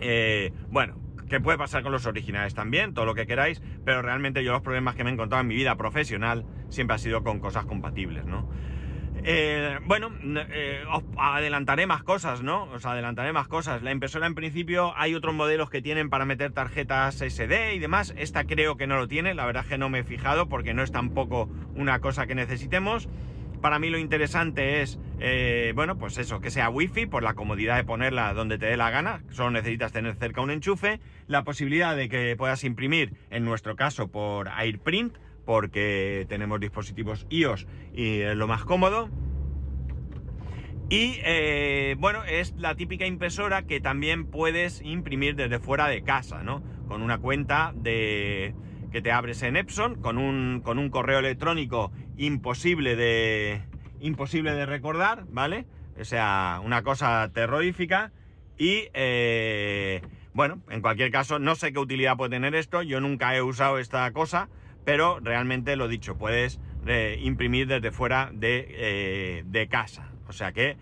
Eh, 0.00 0.52
bueno, 0.70 1.00
que 1.28 1.40
puede 1.40 1.58
pasar 1.58 1.82
con 1.82 1.92
los 1.92 2.06
originales 2.06 2.54
también, 2.54 2.94
todo 2.94 3.04
lo 3.04 3.14
que 3.14 3.26
queráis, 3.26 3.62
pero 3.84 4.02
realmente 4.02 4.42
yo 4.42 4.52
los 4.52 4.62
problemas 4.62 4.94
que 4.94 5.04
me 5.04 5.10
he 5.10 5.12
encontrado 5.12 5.42
en 5.42 5.48
mi 5.48 5.54
vida 5.54 5.76
profesional 5.76 6.44
siempre 6.68 6.94
ha 6.94 6.98
sido 6.98 7.22
con 7.22 7.40
cosas 7.40 7.66
compatibles, 7.66 8.24
¿no? 8.24 8.48
Eh, 9.24 9.78
bueno, 9.84 10.10
eh, 10.50 10.84
os 10.90 11.02
adelantaré 11.18 11.86
más 11.86 12.02
cosas, 12.02 12.42
¿no? 12.42 12.64
Os 12.64 12.86
adelantaré 12.86 13.32
más 13.32 13.48
cosas. 13.48 13.82
La 13.82 13.90
impresora 13.90 14.26
en 14.26 14.34
principio 14.34 14.92
hay 14.96 15.14
otros 15.14 15.34
modelos 15.34 15.70
que 15.70 15.82
tienen 15.82 16.08
para 16.08 16.24
meter 16.24 16.52
tarjetas 16.52 17.16
SD 17.20 17.74
y 17.74 17.78
demás. 17.78 18.14
Esta 18.16 18.44
creo 18.44 18.76
que 18.76 18.86
no 18.86 18.96
lo 18.96 19.08
tiene, 19.08 19.34
la 19.34 19.44
verdad 19.44 19.64
es 19.64 19.70
que 19.70 19.78
no 19.78 19.88
me 19.88 20.00
he 20.00 20.04
fijado 20.04 20.48
porque 20.48 20.72
no 20.72 20.82
es 20.82 20.92
tampoco 20.92 21.50
una 21.74 22.00
cosa 22.00 22.26
que 22.26 22.34
necesitemos. 22.34 23.08
Para 23.60 23.78
mí 23.78 23.90
lo 23.90 23.98
interesante 23.98 24.82
es, 24.82 24.98
eh, 25.18 25.72
bueno, 25.74 25.98
pues 25.98 26.18
eso, 26.18 26.40
que 26.40 26.50
sea 26.50 26.70
wifi 26.70 27.06
por 27.06 27.22
la 27.22 27.34
comodidad 27.34 27.76
de 27.76 27.84
ponerla 27.84 28.32
donde 28.34 28.58
te 28.58 28.66
dé 28.66 28.76
la 28.76 28.90
gana. 28.90 29.22
Solo 29.30 29.50
necesitas 29.50 29.92
tener 29.92 30.14
cerca 30.16 30.40
un 30.40 30.50
enchufe. 30.50 31.00
La 31.26 31.44
posibilidad 31.44 31.96
de 31.96 32.08
que 32.08 32.36
puedas 32.36 32.64
imprimir, 32.64 33.14
en 33.30 33.44
nuestro 33.44 33.76
caso, 33.76 34.08
por 34.08 34.48
AirPrint 34.48 35.16
porque 35.48 36.26
tenemos 36.28 36.60
dispositivos 36.60 37.26
iOS 37.30 37.66
y 37.94 38.20
es 38.20 38.36
lo 38.36 38.46
más 38.46 38.66
cómodo. 38.66 39.08
Y 40.90 41.20
eh, 41.24 41.96
bueno, 41.98 42.22
es 42.24 42.54
la 42.58 42.74
típica 42.74 43.06
impresora 43.06 43.62
que 43.62 43.80
también 43.80 44.26
puedes 44.26 44.82
imprimir 44.82 45.36
desde 45.36 45.58
fuera 45.58 45.88
de 45.88 46.02
casa, 46.02 46.42
¿no? 46.42 46.62
Con 46.86 47.00
una 47.00 47.16
cuenta 47.16 47.72
de 47.74 48.54
que 48.90 49.02
te 49.02 49.12
abres 49.12 49.42
en 49.42 49.56
Epson, 49.56 49.96
con 49.96 50.18
un, 50.18 50.60
con 50.62 50.78
un 50.78 50.90
correo 50.90 51.18
electrónico 51.18 51.92
imposible 52.16 52.96
de, 52.96 53.62
imposible 54.00 54.52
de 54.52 54.66
recordar, 54.66 55.24
¿vale? 55.30 55.66
O 56.00 56.04
sea, 56.04 56.60
una 56.64 56.82
cosa 56.82 57.30
terrorífica. 57.32 58.12
Y 58.56 58.88
eh, 58.94 60.02
bueno, 60.32 60.60
en 60.70 60.80
cualquier 60.80 61.10
caso, 61.10 61.38
no 61.38 61.54
sé 61.54 61.72
qué 61.72 61.78
utilidad 61.78 62.16
puede 62.16 62.30
tener 62.30 62.54
esto. 62.54 62.82
Yo 62.82 63.00
nunca 63.00 63.36
he 63.36 63.42
usado 63.42 63.78
esta 63.78 64.10
cosa 64.12 64.48
pero 64.84 65.20
realmente 65.20 65.76
lo 65.76 65.86
dicho, 65.86 66.16
puedes 66.16 66.60
eh, 66.86 67.18
imprimir 67.20 67.66
desde 67.66 67.92
fuera 67.92 68.30
de, 68.32 68.66
eh, 68.70 69.68
casa. 69.70 70.08
O 70.28 70.32
sea 70.32 70.52
que, 70.52 70.78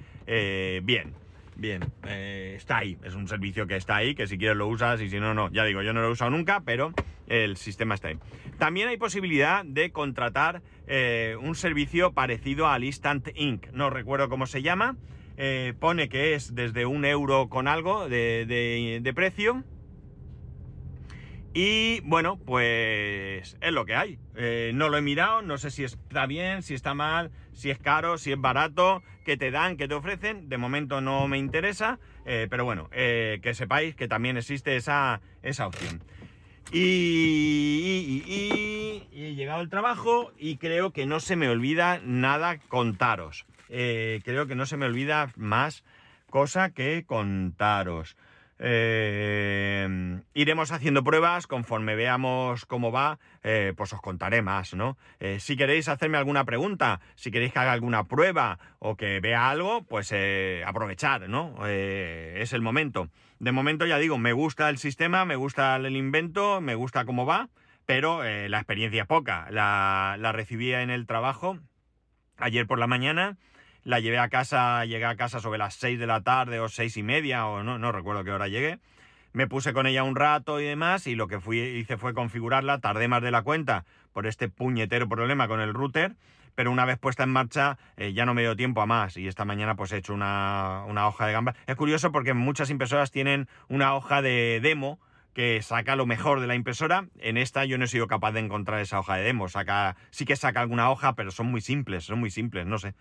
bien. 0.85 1.26
Bien, 1.57 1.85
eh, 2.07 2.55
está 2.57 2.79
ahí. 2.79 2.99
Es 3.05 3.15
un 3.15 3.29
servicio 3.29 3.67
que 3.67 3.77
está 3.77 3.97
ahí, 3.97 4.15
que 4.15 4.27
si 4.27 4.39
quieres 4.39 4.57
lo 4.57 4.69
usas 4.69 5.01
y 5.01 5.09
si 5.09 5.19
no, 5.19 5.35
no. 5.35 5.51
Ya 5.51 5.65
digo, 5.65 5.83
yo 5.83 5.93
no 5.93 6.01
lo 6.01 6.09
he 6.09 6.13
usado 6.13 6.31
nunca, 6.31 6.63
pero 6.65 6.93
el 7.27 7.57
sistema 7.57 7.95
está 7.95 8.09
ahí. 8.09 8.19
También 8.59 8.89
hay 8.89 8.97
posibilidad 8.97 9.65
de 9.65 9.91
contratar 9.91 10.63
eh, 10.87 11.37
un 11.41 11.55
servicio 11.55 12.13
parecido 12.13 12.69
al 12.69 12.85
Instant 12.85 13.29
Ink. 13.35 13.67
No 13.73 13.91
recuerdo 13.91 14.29
cómo 14.29 14.47
se 14.47 14.63
llama. 14.63 14.97
Eh, 15.39 15.75
pone 15.79 16.09
que 16.09 16.35
es 16.35 16.55
desde 16.55 16.87
un 16.87 17.05
euro 17.05 17.49
con 17.49 17.69
algo 17.69 18.09
de, 18.09 19.13
precio. 19.15 19.65
Y 21.59 22.01
bueno, 22.01 22.37
pues 22.37 23.57
es 23.63 23.73
lo 23.73 23.87
que 23.87 23.95
hay. 23.95 24.19
no 24.75 24.91
lo 24.91 24.99
he 24.99 25.01
mirado, 25.01 25.41
no 25.41 25.57
sé 25.57 25.71
si 25.71 25.85
está 25.85 26.27
bien, 26.27 26.63
si 26.63 26.75
está 26.75 26.93
mal, 26.93 27.31
si 27.55 27.71
es 27.71 27.79
caro, 27.79 28.19
si 28.19 28.31
es 28.31 28.39
barato, 28.39 29.03
qué 29.25 29.37
te 29.37 29.51
dan, 29.51 29.77
qué 29.77 29.89
te 29.89 29.95
ofrecen. 29.95 30.49
De 30.49 30.57
momento 30.59 31.01
no 31.01 31.27
me 31.29 31.39
interesa, 31.39 31.99
eh, 32.25 32.47
pero 32.49 32.65
bueno, 32.65 32.89
eh, 32.93 33.41
que 33.43 33.55
sepáis 33.55 33.97
que 33.97 34.07
también 34.07 34.37
existe 34.37 34.77
esa, 34.77 35.21
esa 35.43 35.67
opción. 35.67 36.03
Y, 36.73 38.23
he 39.13 39.35
llegado 39.35 39.61
al 39.61 39.69
trabajo 39.69 40.33
y 40.39 40.59
creo 40.59 40.93
que 40.93 41.07
no 41.07 41.21
se 41.21 41.37
me 41.37 41.49
olvida 41.49 42.01
nada 42.05 42.59
contaros. 42.69 43.47
Eh, 43.69 44.21
creo 44.25 44.47
que 44.47 44.55
no 44.55 44.67
se 44.67 44.77
me 44.77 44.87
olvida 44.87 45.33
más 45.37 45.85
cosa 46.31 46.71
que 46.71 47.05
contaros. 47.05 48.17
Eh, 48.59 50.23
iremos 50.33 50.73
haciendo 50.73 51.05
pruebas 51.05 51.47
conforme 51.47 51.95
veamos 51.95 52.65
cómo 52.65 52.91
va, 52.91 53.19
eh, 53.43 53.75
pues 53.77 53.93
os 53.93 54.01
contaré 54.01 54.41
más, 54.41 54.75
¿no? 54.75 54.97
Eh, 55.21 55.41
si 55.41 55.57
queréis 55.57 55.89
hacerme 55.89 56.17
alguna 56.17 56.45
pregunta, 56.45 57.01
si 57.17 57.31
queréis 57.31 57.53
que 57.53 57.59
haga 57.59 57.73
alguna 57.73 58.05
prueba 58.05 58.59
o 58.79 58.97
que 58.97 59.21
vea 59.21 59.51
algo, 59.51 59.83
pues 59.85 60.15
aprovechar, 60.65 61.29
¿no? 61.29 61.67
es 61.67 62.53
el 62.53 62.63
momento. 62.63 63.09
De 63.39 63.53
momento 63.53 63.87
ya 63.87 63.99
digo, 63.99 64.19
me 64.19 64.33
gusta 64.33 64.69
el 64.69 64.79
sistema, 64.79 65.25
me 65.25 65.37
gusta 65.37 65.77
el 65.77 65.97
invento, 65.97 66.61
me 66.61 66.75
gusta 66.75 67.05
cómo 67.05 67.27
va, 67.27 67.49
pero 67.85 68.23
la 68.23 68.59
experiencia 68.59 69.03
es 69.03 69.09
poca. 69.09 69.49
La, 69.51 70.17
la 70.19 70.33
recibí 70.33 70.73
en 70.73 70.91
el 70.91 71.07
trabajo 71.07 71.59
ayer 72.39 72.67
por 72.67 72.79
la 72.79 72.87
mañana 72.87 73.37
la 73.87 74.01
llevé 74.01 74.19
a 74.19 74.29
casa, 74.29 74.85
llegué 74.85 75.05
a 75.05 75.15
casa 75.15 75.39
sobre 75.39 75.59
las 75.59 75.75
6 75.75 76.01
de 76.01 76.09
la 76.09 76.21
tarde 76.23 76.59
o 76.59 76.69
seis 76.69 76.97
y 76.97 77.05
media, 77.05 77.47
o 77.47 77.63
no, 77.63 77.79
no 77.79 77.93
recuerdo 77.93 78.25
qué 78.25 78.33
hora 78.33 78.49
llegué. 78.49 78.81
Me 79.33 79.47
puse 79.47 79.73
con 79.73 79.87
ella 79.87 80.03
un 80.03 80.17
rato 80.17 80.61
y 80.61 80.65
demás, 80.65 81.07
y 81.07 81.15
lo 81.15 81.29
que 81.29 81.39
fui, 81.39 81.61
hice 81.61 81.97
fue 81.97 82.13
configurarla, 82.13 82.81
tardé 82.81 83.07
más 83.07 83.23
de 83.23 83.31
la 83.31 83.43
cuenta 83.43 83.85
por 84.13 84.27
este 84.27 84.49
puñetero 84.49 85.09
problema 85.09 85.47
con 85.47 85.61
el 85.61 85.73
router, 85.73 86.17
pero 86.57 86.73
una 86.73 86.85
vez 86.85 86.99
puesta 86.99 87.23
en 87.23 87.31
marcha 87.31 87.79
eh, 87.97 88.13
ya 88.13 88.27
no 88.27 88.35
me 88.35 88.43
dio 88.43 88.57
tiempo 88.57 88.81
a 88.81 88.87
más 88.87 89.17
y 89.17 89.29
esta 89.29 89.45
mañana 89.45 89.77
pues 89.77 89.93
he 89.93 89.99
hecho 89.99 90.15
una, 90.15 90.83
una 90.89 91.07
hoja 91.07 91.27
de 91.27 91.33
gamba. 91.33 91.55
Es 91.69 91.77
curioso 91.77 92.11
porque 92.11 92.35
muchas 92.35 92.71
impresoras 92.71 93.13
tienen 93.13 93.47
una 93.69 93.95
hoja 93.95 94.21
de 94.21 94.59
demo 94.61 94.99
que 95.33 95.63
saca 95.63 95.95
lo 95.95 96.07
mejor 96.07 96.41
de 96.41 96.49
la 96.49 96.57
impresora. 96.57 97.07
En 97.21 97.37
esta 97.37 97.65
yo 97.67 97.79
no 97.79 97.85
he 97.85 97.89
sido 97.89 98.09
capaz 98.09 98.33
de 98.33 98.41
encontrar 98.41 98.81
esa 98.81 98.99
hoja 98.99 99.15
de 99.17 99.23
demo. 99.23 99.49
Saca, 99.49 99.95
sí 100.11 100.25
que 100.25 100.35
saca 100.35 100.61
alguna 100.61 100.91
hoja, 100.91 101.15
pero 101.15 101.31
son 101.31 101.47
muy 101.47 101.61
simples, 101.61 102.05
son 102.05 102.19
muy 102.19 102.31
simples, 102.31 102.67
no 102.67 102.79
sé 102.79 102.95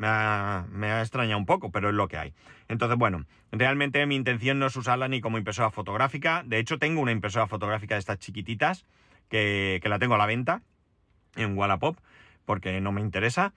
me 0.00 0.06
ha, 0.06 1.00
extrañado 1.00 1.38
un 1.38 1.46
poco, 1.46 1.70
pero 1.70 1.90
es 1.90 1.94
lo 1.94 2.08
que 2.08 2.16
hay. 2.16 2.32
Entonces, 2.68 2.96
bueno, 2.96 3.26
realmente 3.52 4.04
mi 4.06 4.16
intención 4.16 4.58
no 4.58 4.66
es 4.66 4.76
usarla 4.76 5.08
ni 5.08 5.20
como 5.20 5.36
impresora 5.36 5.70
fotográfica. 5.70 6.42
De 6.46 6.58
hecho, 6.58 6.78
tengo 6.78 7.02
una 7.02 7.12
impresora 7.12 7.46
fotográfica 7.46 7.96
de 7.96 8.00
estas 8.00 8.18
chiquititas 8.18 8.86
que, 9.28 9.80
la 9.84 9.98
tengo 9.98 10.14
a 10.14 10.18
la 10.18 10.26
venta 10.26 10.62
en 11.36 11.56
Wallapop 11.56 11.98
porque 12.46 12.80
no 12.80 12.92
me 12.92 13.02
interesa 13.02 13.52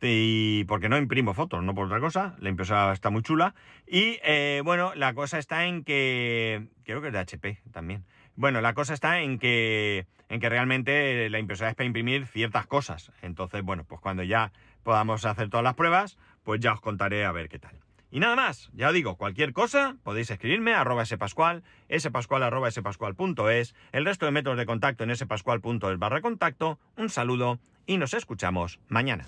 y 0.00 0.64
porque 0.64 0.88
no 0.88 0.96
imprimo 0.96 1.34
fotos, 1.34 1.64
no 1.64 1.74
por 1.74 1.86
otra 1.86 1.98
cosa. 1.98 2.36
La 2.38 2.48
impresora 2.48 2.92
está 2.92 3.10
muy 3.10 3.22
chula. 3.22 3.56
Y 3.86 4.20
eh, 4.22 4.62
bueno, 4.64 4.92
la 4.94 5.14
cosa 5.14 5.38
está 5.38 5.66
en 5.66 5.82
que. 5.82 6.68
Creo 6.84 7.00
que 7.00 7.08
es 7.08 7.12
de 7.12 7.18
HP 7.18 7.58
también. 7.72 8.04
Bueno, 8.36 8.60
la 8.60 8.72
cosa 8.72 8.94
está 8.94 9.20
en 9.20 9.40
que. 9.40 10.06
En 10.28 10.38
que 10.38 10.48
realmente 10.48 11.28
la 11.28 11.40
impresora 11.40 11.70
es 11.70 11.76
para 11.76 11.86
imprimir 11.86 12.26
ciertas 12.26 12.66
cosas. 12.66 13.10
Entonces, 13.22 13.62
bueno, 13.62 13.82
pues 13.82 14.00
cuando 14.00 14.22
ya 14.22 14.52
podamos 14.82 15.24
hacer 15.24 15.50
todas 15.50 15.64
las 15.64 15.74
pruebas, 15.74 16.18
pues 16.44 16.60
ya 16.60 16.72
os 16.72 16.80
contaré 16.80 17.24
a 17.24 17.32
ver 17.32 17.48
qué 17.48 17.58
tal. 17.58 17.78
Y 18.10 18.20
nada 18.20 18.36
más, 18.36 18.70
ya 18.72 18.88
os 18.88 18.94
digo, 18.94 19.16
cualquier 19.16 19.52
cosa 19.52 19.96
podéis 20.02 20.30
escribirme 20.30 20.72
a 20.72 20.80
arroba 20.80 21.04
spascual, 21.04 21.62
spascual 21.94 22.42
arroba 22.42 22.70
spascual.es, 22.70 23.74
el 23.92 24.04
resto 24.04 24.24
de 24.24 24.32
métodos 24.32 24.56
de 24.56 24.66
contacto 24.66 25.04
en 25.04 25.14
spascual.es 25.14 25.98
barra 25.98 26.22
contacto, 26.22 26.78
un 26.96 27.10
saludo 27.10 27.58
y 27.86 27.98
nos 27.98 28.14
escuchamos 28.14 28.80
mañana. 28.88 29.26